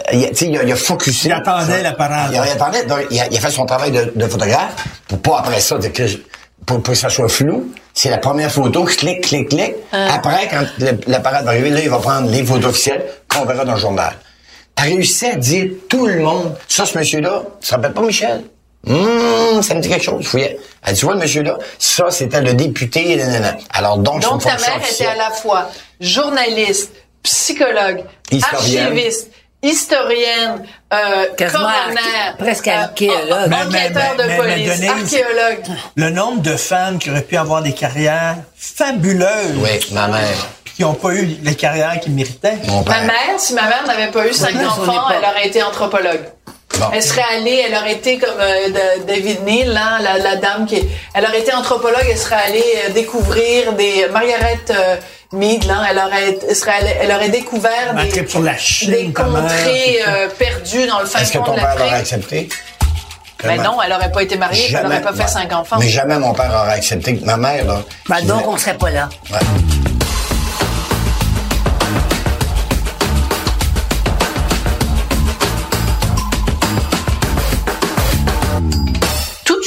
[0.01, 1.29] euh, Il a, tu sais, il a, il a focusé.
[1.29, 2.31] Il attendait la parade.
[2.33, 2.85] Il, attendait.
[2.87, 4.75] donc, il, a, il a fait son travail de, de photographe
[5.09, 6.19] pour pas après ça, que je-
[6.65, 7.73] pour, pour que ça soit flou.
[7.93, 9.75] C'est la première photo, clic, clic, clic.
[9.93, 13.45] Après, quand le- la parade va arriver, là, il va prendre les photos officielles qu'on
[13.45, 14.15] verra dans le journal.
[14.77, 18.45] A réussi à dire tout le monde, ça, ce monsieur-là, ça s'appelle pas Michel.
[18.87, 20.23] Hum, ça me dit quelque chose.
[20.23, 20.59] Je fouillais.
[20.85, 23.17] Elle dit, tu vois le monsieur-là, ça, c'était le député.
[23.17, 23.57] nanana.
[23.73, 25.69] Alors, donc, Donc, ta mère était à la fois
[26.01, 26.91] journaliste,
[27.23, 28.87] psychologue, Historienne.
[28.87, 29.29] archiviste,
[29.63, 30.65] historienne,
[30.95, 33.53] euh, coroner, presque archéologue.
[33.53, 35.63] enquêteur mais- de mais- police, mais Denise- archéologue.
[35.97, 40.83] Le nombre de femmes qui auraient pu avoir des carrières fabuleuses, Oui, ma mère, qui
[40.83, 42.57] n'ont pas eu les carrières qu'ils méritaient.
[42.69, 46.25] mon Ma mère, si ma mère n'avait pas eu cinq enfants, elle aurait été anthropologue.
[46.79, 46.87] Bon.
[46.95, 50.67] Elle serait allée, elle aurait été comme euh, de- David Neal, là, la, la dame
[50.67, 54.97] qui est, elle aurait été anthropologue, elle serait allée euh, découvrir des Margaret euh,
[55.33, 58.57] Mead, là, elle aurait, elle serait allée- elle aurait découvert Un des, trip sur la
[58.57, 61.75] Chine, des comment, contrées euh, perdues dans le fin Est-ce que fond ton de père
[61.79, 62.49] l'aurait accepté?
[63.45, 63.73] Mais Comment?
[63.77, 65.77] non, elle aurait pas été mariée, elle aurait pas fait cinq enfants.
[65.81, 67.19] Mais jamais mon père aurait accepté.
[67.25, 67.83] Ma mère, là.
[68.09, 69.09] Ben, donc, on serait pas là.
[69.31, 69.39] Ouais.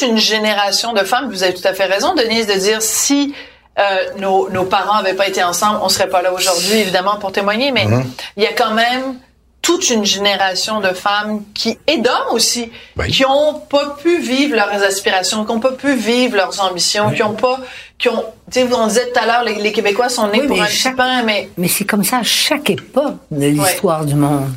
[0.07, 3.33] Une génération de femmes, vous avez tout à fait raison, Denise, de dire si
[3.79, 3.83] euh,
[4.19, 7.71] nos, nos parents n'avaient pas été ensemble, on serait pas là aujourd'hui, évidemment, pour témoigner,
[7.71, 8.03] mais Mm-hmm.
[8.37, 9.15] il y a quand même
[9.61, 13.07] toute une génération de femmes qui et d'hommes aussi Oui.
[13.09, 17.23] qui ont pas pu vivre leurs aspirations, qui ont pas pu vivre leurs ambitions, qui
[17.23, 17.59] ont pas
[17.97, 20.47] qui ont tu sais on disait tout à l'heure les, les Québécois sont nés Oui,
[20.47, 24.15] pour un chaque- pain mais Mais c'est comme ça à chaque époque de l'histoire du
[24.15, 24.49] monde.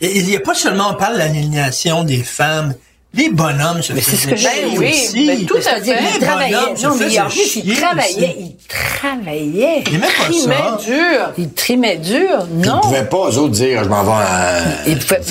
[0.00, 2.74] Il n'y a pas seulement, on parle de l'aliénation des femmes,
[3.16, 4.78] les bonhommes se Mais c'est ce que faisaient j'ai chier dit.
[4.78, 5.26] oui, aussi.
[5.26, 6.04] mais tout à C'est-à-dire, fait.
[6.04, 6.56] il Les travaillait.
[6.56, 8.36] bonhommes se Non, mais en faisaient plus, il chier travaillait.
[8.36, 8.56] aussi.
[8.58, 9.84] Il travaillait.
[9.86, 10.78] Il aimait pas trimait ça.
[10.84, 11.32] dur.
[11.38, 12.46] Il trimait dur.
[12.52, 12.76] Ils Non.
[12.76, 14.60] ne pouvaient pas, eux autres, dire, je m'en vais à...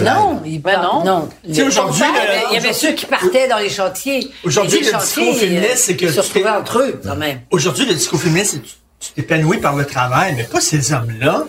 [0.03, 1.03] Non, Ben non.
[1.03, 1.29] non.
[1.47, 2.03] Tu sais, aujourd'hui,
[2.51, 4.29] Il y avait- ceux qui partaient dans les chantiers.
[4.43, 7.41] Aujourd'hui, le discours féministe, euh, c'est que Ils se tu retrouvaient entre eux, quand même.
[7.51, 8.67] Aujourd'hui, le discours féministe, c'est que
[8.99, 11.43] tu t'épanouis par le travail, mais pas ces hommes-là.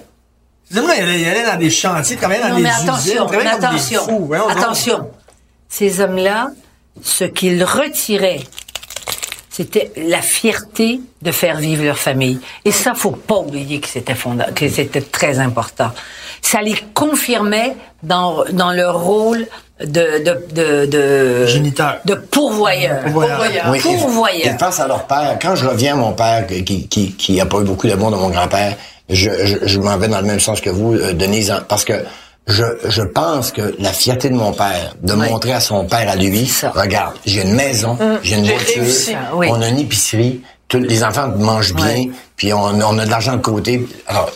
[0.71, 2.89] Ces hommes-là, ils allaient, ils allaient dans des chantiers, travaillaient dans Non, des mais usines,
[2.91, 4.25] attention, travaillaient attention, fous.
[4.27, 4.57] Voyons donc.
[4.59, 5.11] attention.
[5.69, 6.49] Ces hommes-là,
[7.03, 8.41] ce qu'ils retiraient,
[9.51, 12.39] c'était la fierté de faire vivre leur famille.
[12.65, 15.91] Et ça, faut pas oublier que c'était fonda- que c'était très important.
[16.43, 19.47] Ça les confirmait dans, dans leur rôle
[19.81, 21.97] de, de, de, de, Géniteur.
[22.05, 23.03] de pourvoyeur.
[23.05, 23.67] Pourvoyeur.
[23.71, 24.53] Oui, ils- Pourvoyeur.
[24.55, 25.39] Ils face à leur père.
[25.41, 28.17] Quand je reviens à mon père, qui, qui, qui a pas eu beaucoup d'amour de
[28.17, 28.77] mon grand-père,
[29.09, 31.85] je, je, je m'en vais dans le même sens que vous, euh, Denise, hein, parce
[31.85, 31.95] que
[32.47, 36.17] je, je pense que la fierté de mon père, de montrer à son père à
[36.17, 36.71] lui, ça.
[36.75, 39.15] regarde, j'ai une maison, j'ai une j'ai voiture, réussi.
[39.15, 39.49] Ah, oui.
[39.51, 43.33] on a une épicerie, tous les enfants mangent bien, puis on, on a de l'argent
[43.37, 43.87] de côté.
[44.07, 44.31] Alors,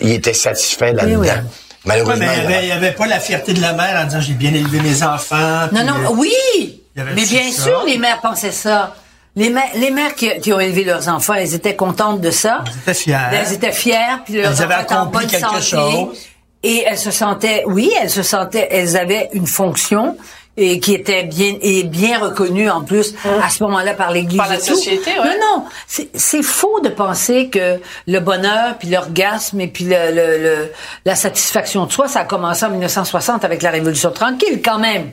[0.00, 1.20] il était satisfait là-dedans.
[1.20, 1.28] oui.
[1.28, 1.42] Ouais,
[1.86, 4.04] Malheureusement, mais il n'y avait, il y avait pas la fierté de la mère en
[4.06, 5.66] disant j'ai bien élevé mes enfants.
[5.72, 6.80] Non, non, euh, oui!
[6.96, 7.62] Mais bien ça.
[7.64, 8.94] sûr, les mères pensaient ça.
[9.36, 12.62] Les mères, les mères qui, qui ont élevé leurs enfants, elles étaient contentes de ça.
[12.66, 13.30] Elles étaient fières.
[13.34, 15.62] Elles étaient fières, puis leurs Elles avaient en accompli bonne quelque santé.
[15.62, 16.18] chose.
[16.64, 20.16] Et elles se sentaient, oui, elles se sentaient, elles avaient une fonction
[20.56, 24.38] et qui était bien et bien reconnue en plus à ce moment-là par l'Église.
[24.38, 24.64] Par la et tout.
[24.76, 25.24] société, ouais.
[25.24, 30.12] Non, non, c'est c'est faux de penser que le bonheur, puis l'orgasme et puis le,
[30.14, 30.72] le- le-
[31.04, 35.10] la satisfaction de soi, ça a commencé en 1960 avec la Révolution tranquille quand même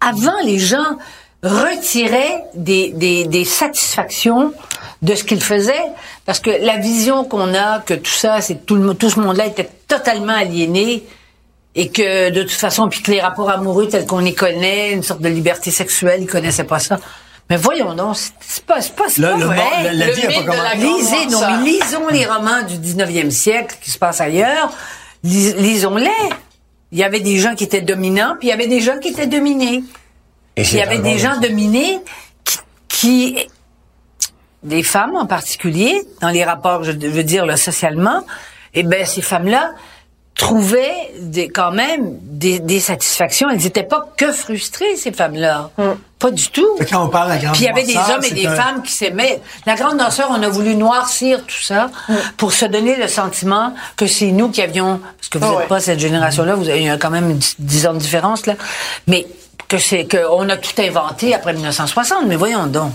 [0.00, 0.96] avant, les gens
[1.42, 4.52] retiraient des, des, des satisfactions
[5.02, 5.84] de ce qu'ils faisaient,
[6.28, 9.46] parce que la vision qu'on a, que tout ça, c'est tout, le, tout ce monde-là
[9.46, 11.04] était totalement aliéné,
[11.74, 15.02] et que de toute façon, puis que les rapports amoureux tels qu'on les connaît, une
[15.02, 16.98] sorte de liberté sexuelle, ils connaissaient pas ça.
[17.48, 19.56] Mais voyons donc, c'est pas, c'est pas, c'est pas le vrai.
[19.56, 21.58] monde- la, la Le vie a pas la Lisez, non, noirceur.
[21.60, 24.70] mais lisons les romans du 19e siècle qui se passent ailleurs.
[25.24, 26.10] Lis- Lisons-les.
[26.92, 29.08] Il y avait des gens qui étaient dominants, puis il y avait des gens qui
[29.08, 29.82] étaient dominés.
[30.56, 32.00] Et Puis il y avait des gens dominés
[32.44, 32.58] qui,
[32.88, 33.46] qui-
[34.62, 38.24] des femmes en particulier, dans les rapports, je veux dire, là, socialement,
[38.74, 39.70] et ben ces femmes-là
[40.34, 43.50] trouvaient des, quand même des, des satisfactions.
[43.50, 45.70] Elles n'étaient pas que frustrées, ces femmes-là.
[46.20, 46.76] Pas du tout.
[46.78, 48.46] Que Quand on parle de la grande Puis il y avait des hommes et des
[48.46, 49.40] un- femmes qui s'aimaient.
[49.66, 51.90] La grande danseur, on a voulu noircir tout ça
[52.36, 55.58] pour se donner le sentiment que c'est nous qui avions, parce que vous Ah n'êtes
[55.60, 55.66] ouais.
[55.66, 57.98] pas cette génération-là, vous avez il y a quand même une dix- dix ans de
[57.98, 58.54] différence là,
[59.08, 59.26] mais
[59.66, 62.26] que c'est qu'on a tout inventé après 1960.
[62.26, 62.92] Mais voyons donc.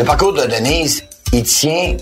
[0.00, 1.94] Le parcours de Denise, il tient,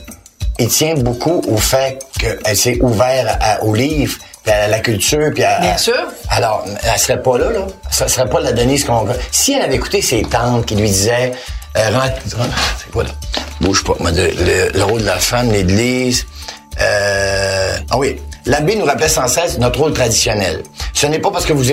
[0.61, 5.33] il tient beaucoup au fait qu'elle s'est ouverte à- au livre, puis à la culture,
[5.35, 5.59] puis à...
[5.59, 5.97] Bien sûr.
[6.31, 7.67] Alors, elle serait pas là, là.
[7.91, 9.05] Ça serait pas la Denise qu'on...
[9.33, 11.33] Si elle avait écouté ses tantes qui lui disaient...
[11.77, 13.11] Euh, rentre- rentre- c'est quoi, là?
[13.61, 13.95] Bouge pas.
[13.99, 16.25] moi, de- le, le rôle de la femme, l'Église...
[16.81, 18.21] Euh, ah oui.
[18.49, 20.63] L'abbé nous rappelait sans cesse notre rôle traditionnel.
[20.95, 21.65] Ce n'est pas parce que vous,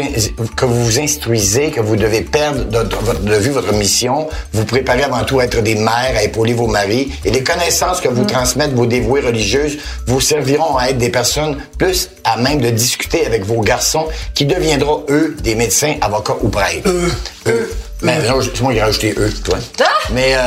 [0.56, 4.28] que vous vous instruisez que vous devez perdre de, de- votre- de vue votre mission.
[4.54, 7.12] Vous préparez avant tout à être des mères, à épauler vos maris.
[7.24, 11.58] Et les connaissances que vous transmettent vos dévouées religieuses vous serviront à être des personnes
[11.78, 16.50] plus à même de discuter avec vos garçons qui deviendront, eux, des médecins, avocats ou
[16.50, 16.88] prêtres.
[16.90, 17.12] Eux.
[17.48, 17.72] Eux.
[18.02, 19.58] Mais non, c'est moi qui ai rajouté eux, toi.
[19.80, 19.86] Ah!
[20.12, 20.40] Mais, euh,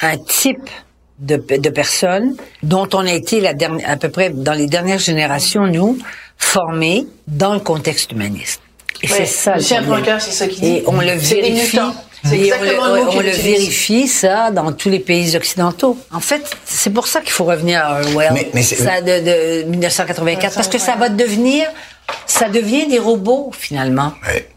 [0.00, 0.68] un type
[1.18, 4.98] de, de personnes dont on a été la dernière, à peu près dans les dernières
[4.98, 5.98] générations, nous,
[6.36, 8.60] formés dans le contexte humaniste.
[9.02, 9.52] Et c'est ça.
[9.52, 9.82] le Lucien.
[9.82, 10.66] Francoeur, c'est ça qu'il dit.
[10.68, 11.78] Et on le vérifie.
[12.28, 15.36] C'est Et on le, exactement le mot on le vérifie, ça, dans tous les pays
[15.36, 15.96] occidentaux.
[16.12, 18.30] En fait, c'est pour ça qu'il faut revenir à Orwell.
[18.32, 20.54] Mais- mais c'est- ça de, de 1984.
[20.54, 21.68] Parce que ça va devenir,
[22.26, 24.12] ça devient des robots, finalement.
[24.26, 24.48] Ouais.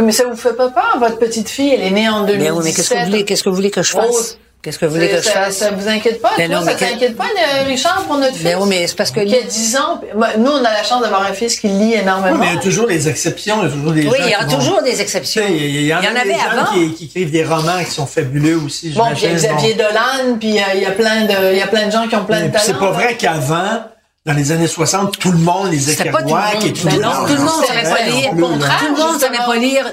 [0.00, 0.96] Mais ça vous fait pas peur?
[0.98, 2.38] Votre petite fille, elle est née en 2017.
[2.40, 4.38] Mais oui, mais qu'est-ce que vous voulez, qu'est-ce que vous voulez que je fasse?
[4.62, 5.56] Qu'est-ce que vous voulez que je ça, fasse?
[5.56, 6.32] Ça vous inquiète pas?
[6.36, 7.24] Mais Toi, non, ça mais t'inquiète pas,
[7.66, 8.44] Richard, pour notre fils?
[8.44, 10.00] Mais oui, mais c'est parce que Qui a 10 ans.
[10.36, 12.36] Nous, on a la chance d'avoir un fils qui lit Oui, énormément.
[12.36, 13.56] mais il y a toujours des exceptions.
[13.62, 15.42] Il y a toujours des Oui, gens il y a vont- toujours des exceptions.
[15.46, 16.72] sais, Il y, en a avait des gens avant.
[16.74, 18.90] qui, qui écrivent des romans qui sont fabuleux aussi.
[18.90, 19.34] Bon, puis il y a.
[19.36, 19.74] Xavier.
[19.74, 22.16] Dolan, puis euh, il y a plein de, il y a plein de gens qui
[22.16, 22.64] ont plein de Puis talents.
[22.66, 23.84] C'est pas vrai qu'avant,
[24.26, 27.00] dans les années 60, tout le monde les tout le Kerouac et tout Ben le
[27.02, 27.28] non, monde.
[27.28, 28.30] tout le monde savait pas lire.
[28.30, 29.90] Tout le monde savait pas lire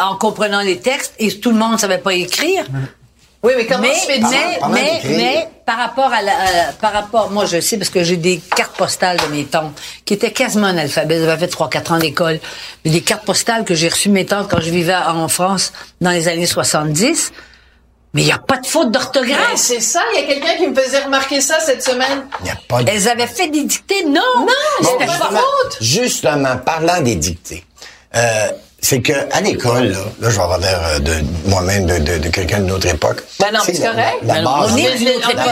[0.00, 2.64] en comprenant les textes et tout le monde savait pas écrire.
[3.42, 5.16] Oui, mais comment mais, se fait mais, mais, d'écrire.
[5.16, 8.38] mais, par rapport à la, à- par rapport, moi je sais parce que j'ai des
[8.56, 12.38] cartes postales de mes tantes qui étaient quasiment analphabètes, avaient fait 3-4 ans d'école,
[12.84, 15.72] mais des cartes postales que j'ai reçues de mes tantes quand je vivais en France
[16.00, 17.32] dans les années 70.
[18.14, 19.56] Mais il n'y a pas de faute d'orthographe.
[19.56, 22.26] c'est ça, il y a quelqu'un qui me faisait remarquer ça cette semaine.
[22.40, 22.90] Il n'y a pas de...
[22.90, 24.20] Elles avaient fait des dictées, non.
[24.40, 24.46] Non,
[24.82, 25.78] Bon, c'était pas faute.
[25.80, 27.64] justement, parlant des dictées,
[28.14, 28.48] euh,
[28.84, 31.12] c'est que à l'école, là, là, je vais avoir l'air euh, de
[31.46, 33.22] moi-même de, de, de quelqu'un d'une autre époque.
[33.40, 34.16] Ben non, C'est la- correct.
[34.24, 35.44] La, base on est d'une autre époque.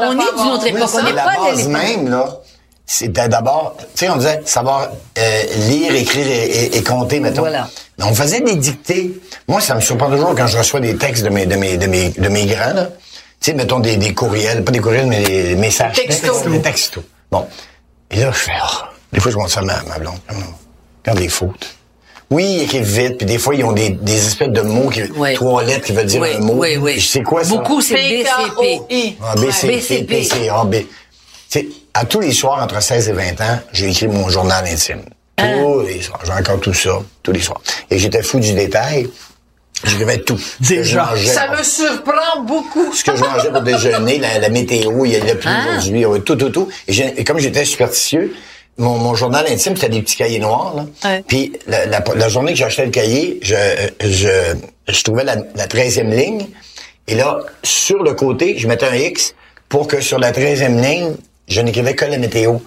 [0.00, 0.90] on est d'une autre époque.
[0.94, 1.72] On n'est la pas de l'époque.
[1.72, 2.38] même, là,
[2.86, 4.88] c'était d'abord, tu sais, on disait savoir
[5.18, 7.42] euh, lire, écrire et, et- et compter, mettons.
[7.42, 7.68] Voilà.
[7.98, 9.20] Mais on faisait des dictées.
[9.46, 11.86] Moi, ça me surprend toujours quand je reçois des textes de mes, de mes, de
[11.86, 12.88] mes, de mes grands, là.
[13.40, 15.94] Tu sais, mettons des, des courriels, pas des courriels, mais des messages.
[15.96, 16.42] Textos.
[16.44, 17.04] Des textos.
[17.30, 17.46] Bon.
[18.10, 18.84] Et là, je fais, oh.
[19.12, 20.18] Des fois, je montre ça à ma, ma blonde.
[21.04, 21.66] Regarde les fautes.
[22.30, 25.00] Oui, ils écrivent vite, puis des fois, ils ont des, des espèces de mots, qui,
[25.34, 26.54] trois lettres qui veulent dire Oui, un mot.
[26.58, 26.98] oui, oui.
[27.00, 27.50] Je sais quoi, ça?
[27.50, 29.16] Beaucoup, c'est BCP.
[29.22, 30.04] Ah, BCP.
[30.04, 30.74] PCA, B.
[30.74, 30.86] Tu
[31.48, 35.02] sais, à tous les soirs, entre 16 et 20 ans, j'ai écrit mon journal intime.
[35.36, 36.20] Tous les soirs.
[36.24, 37.62] J'ai encore tout ça, tous les soirs.
[37.90, 39.08] Et j'étais fou du détail.
[39.84, 40.38] J'écrivais tout.
[40.60, 41.08] Déjà.
[41.24, 42.92] Ça me surprend beaucoup.
[42.92, 45.78] Ce que je mangeais pour déjeuner, la, la météo, il y a le pluie Ah.
[45.78, 46.68] aujourd'hui, tout, tout, tout.
[46.88, 48.34] Et comme j'étais superstitieux,
[48.78, 50.74] mon, mon journal intime, c'était des petits cahiers noirs.
[50.76, 50.86] Là.
[51.10, 51.24] Ouais.
[51.26, 53.54] Puis la, la, la journée que j'achetais le cahier, je,
[54.00, 54.28] je,
[54.88, 56.46] je trouvais la, la 13e ligne.
[57.06, 59.34] Et là, sur le côté, je mettais un X
[59.68, 61.14] pour que sur la 13e ligne,
[61.48, 62.58] je n'écrivais que la météo.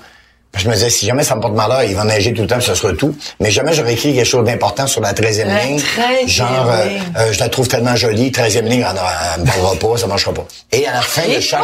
[0.58, 2.60] Je me disais, si jamais ça me porte malheur, il va neiger tout le temps,
[2.60, 3.16] ce sera tout.
[3.40, 5.80] Mais jamais j'aurais écrit quelque chose d'important sur la 13e La ligne.
[5.80, 6.88] 13e Genre, euh,
[7.20, 9.00] euh, je la trouve tellement jolie, 13e ligne, elle,
[9.36, 10.46] elle me parlera pas, ça marchera pas.
[10.74, 11.62] Et à la fin de Et chaque,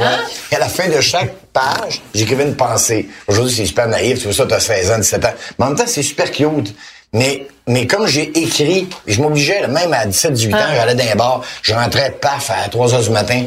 [0.00, 0.20] hein?
[0.50, 3.08] et à la fin de chaque page, j'écrivais une pensée.
[3.26, 5.32] Aujourd'hui, c'est super naïf, tu vois ça, t'as 16 ans, 17 ans.
[5.58, 6.74] Mais en même temps, c'est super cute.
[7.12, 10.74] Mais, mais comme j'ai écrit, je m'obligeais, même à 17, 18 ans, Ah.
[10.76, 13.44] j'allais dans un bar, je rentrais, paf, à 3 heures du matin.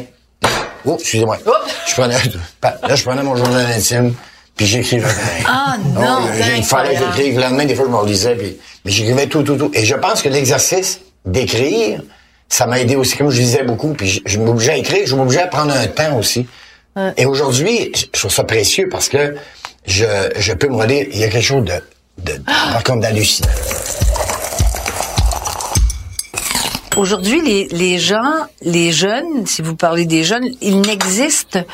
[0.86, 1.38] Oh, excusez-moi.
[1.86, 2.16] Je prenais,
[2.62, 4.12] là, je prenais mon journal intime,
[4.54, 5.08] puis j'écrivais.
[5.46, 7.36] Ah, non, Oh, il- il fallait que j'écrive.
[7.36, 9.70] Le lendemain, des fois, je me relisais, puis, mais j'écrivais tout, tout, tout.
[9.72, 12.02] Et je pense que l'exercice d'écrire,
[12.50, 15.16] ça m'a aidé aussi, comme je lisais beaucoup, puis je, je m'obligeais à écrire, je
[15.16, 16.46] m'obligeais à prendre un temps aussi.
[17.16, 19.34] Et aujourd'hui, je trouve ça précieux parce que
[19.86, 20.04] je,
[20.36, 21.06] je peux me relire.
[21.12, 21.82] Il y a quelque chose de,
[22.22, 23.48] de, par contre, d'hallucinant.
[26.96, 31.64] Aujourd'hui, les, les gens, les jeunes, si vous parlez des jeunes, ils n'existent.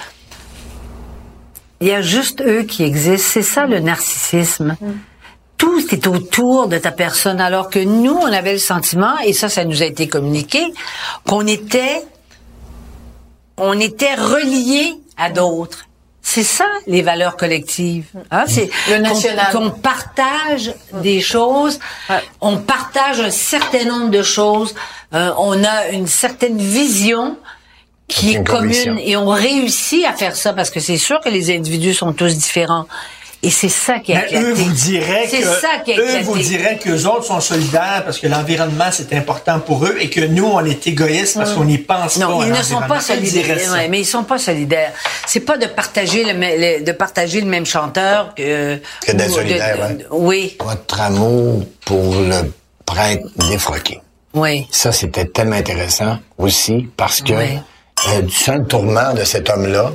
[1.83, 3.29] Il y a juste eux qui existent.
[3.31, 4.77] C'est ça le narcissisme.
[5.59, 9.51] Tout est autour de ta personne, alors que nous, on avait le sentiment, et ça,
[9.51, 10.61] ça nous a été communiqué,
[11.27, 12.03] qu'on était,
[13.59, 15.87] on était reliés à d'autres.
[16.23, 18.07] C'est ça les valeurs collectives.
[18.31, 18.45] Hein?
[18.47, 19.53] C'est Le qu'on- national.
[19.53, 21.79] qu'on partage des choses,
[22.41, 24.75] on partage un certain nombre de choses,
[25.15, 27.37] euh, on a une certaine vision
[28.07, 31.29] qui est une commune et on réussit à faire ça parce que c'est sûr que
[31.31, 32.87] les individus sont tous différents.
[33.43, 34.45] Et c'est ça qui a Mais éclaté.
[34.45, 36.23] eux vous diraient C'est que ça qui a eux éclaté.
[36.25, 40.11] vous diraient que les autres sont solidaires parce que l'environnement c'est important pour eux et
[40.11, 42.21] que nous on est égoïstes parce qu'on n'y pense pas.
[42.27, 43.57] Non, à ils ne sont pas solidaires.
[43.73, 44.93] Ouais, mais ils sont pas solidaires.
[45.27, 48.77] C'est pas de partager le, de partager le même chanteur que
[49.07, 49.95] Que d'être de- solidaire, de- ouais.
[49.95, 52.53] de- Oui, Votre amour pour le
[52.85, 54.01] prêtre défroqué.
[54.35, 54.67] oui.
[54.71, 57.59] Ça, c'était tellement intéressant aussi parce que Ouais.
[58.11, 59.93] euh, du seul tourment de cet homme-là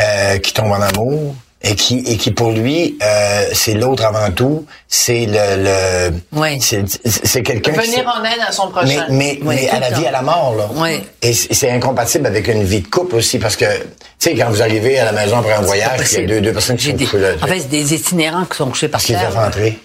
[0.00, 4.30] euh, qui tombe en amour et qui et qui pour lui euh, c'est l'autre avant
[4.32, 6.58] tout, c'est le, le Ouais.
[6.60, 9.06] c'est c'est quelqu'un qui Venir en aide à son mais prochain.
[9.10, 10.08] mais, mais à la le vie temps.
[10.08, 10.68] à la mort là.
[10.74, 11.02] Ouais.
[11.22, 13.84] Et c'est incompatible avec une vie de couple aussi parce que tu
[14.18, 16.52] sais quand vous arrivez à la maison après un voyage, il y a deux, deux
[16.52, 17.28] personnes qui sont des, couchées là.
[17.42, 19.30] en fait, c'est des itinérants qui sont couchés par Parce qu'ils terre.
[19.30, 19.78] doivent rentrer.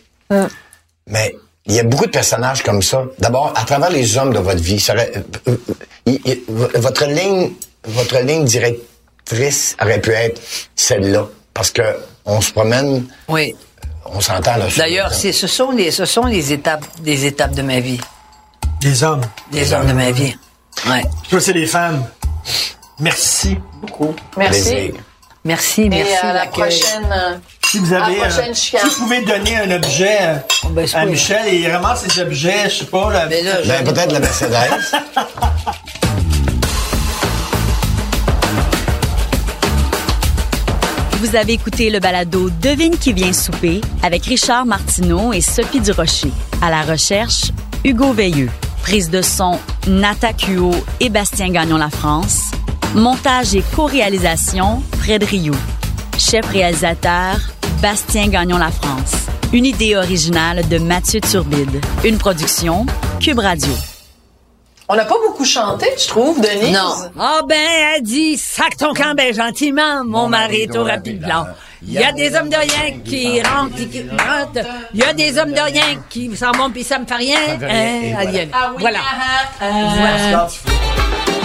[1.07, 3.03] Mais il y a beaucoup de personnages comme ça.
[3.19, 5.11] D'abord, à travers les hommes de votre vie, ça aurait-
[5.47, 5.55] euh,
[6.07, 6.35] euh,
[6.75, 7.51] votre ligne,
[7.85, 10.41] votre ligne directrice aurait pu être
[10.75, 11.27] celle-là,
[11.57, 11.81] parce que
[12.23, 13.55] on se promène, Oui.
[14.05, 14.65] on s'entend là.
[14.77, 17.99] D'ailleurs, c'est ce sont les ce sont les étapes des étapes de ma vie,
[18.79, 19.21] Des hommes.
[19.51, 20.35] des hommes de ma vie.
[20.87, 21.03] Ouais.
[21.31, 22.05] Toi c'est des femmes.
[22.99, 24.13] Merci beaucoup.
[24.37, 24.61] Merci.
[24.61, 24.93] Plaisir.
[25.43, 26.13] Merci, Et merci.
[26.21, 27.09] à la prochaine.
[27.11, 30.35] euh, Si vous avez, À la prochaine euh, si vous pouvez donner un objet euh,
[30.65, 33.25] Oh, ben, à Michel et il ramasse ses objets, je sais pas là.
[33.25, 34.51] Là, Ben, peut-être la Mercedes.
[41.19, 46.31] Vous avez écouté le balado Devine qui vient souper avec Richard Martineau et Sophie Durocher.
[46.61, 47.45] À la recherche,
[47.83, 48.51] Hugo Veilleux.
[48.83, 49.57] Prise de son,
[49.87, 52.51] Nata Cuo et Bastien Gagnon La France.
[52.93, 55.57] Montage et co-réalisation, Fred Rioux.
[56.19, 57.39] Chef réalisateur,
[57.81, 59.13] Bastien Gagnon La France.
[59.53, 61.81] Une idée originale de Mathieu Turbide.
[62.05, 62.85] Une production,
[63.19, 63.73] Cube Radio.
[64.89, 66.71] On n'a pas beaucoup chanté, je trouve, Denise?
[66.71, 66.93] Non.
[67.19, 67.57] Ah ben,
[67.95, 71.45] elle dit, sac ton camp ben gentiment, mon mari est au rapide blanc.
[71.85, 74.65] Il y a des hommes de rien qui rentrent et qui rentrent.
[74.93, 77.37] Il y a des hommes de rien qui s'en vont puis ça me fait rien.
[77.69, 78.15] Hein.
[78.53, 78.99] Ah oui, Voilà.
[79.03, 79.21] ah,
[79.61, 79.95] ah, ah.
[79.97, 81.36] Voilà.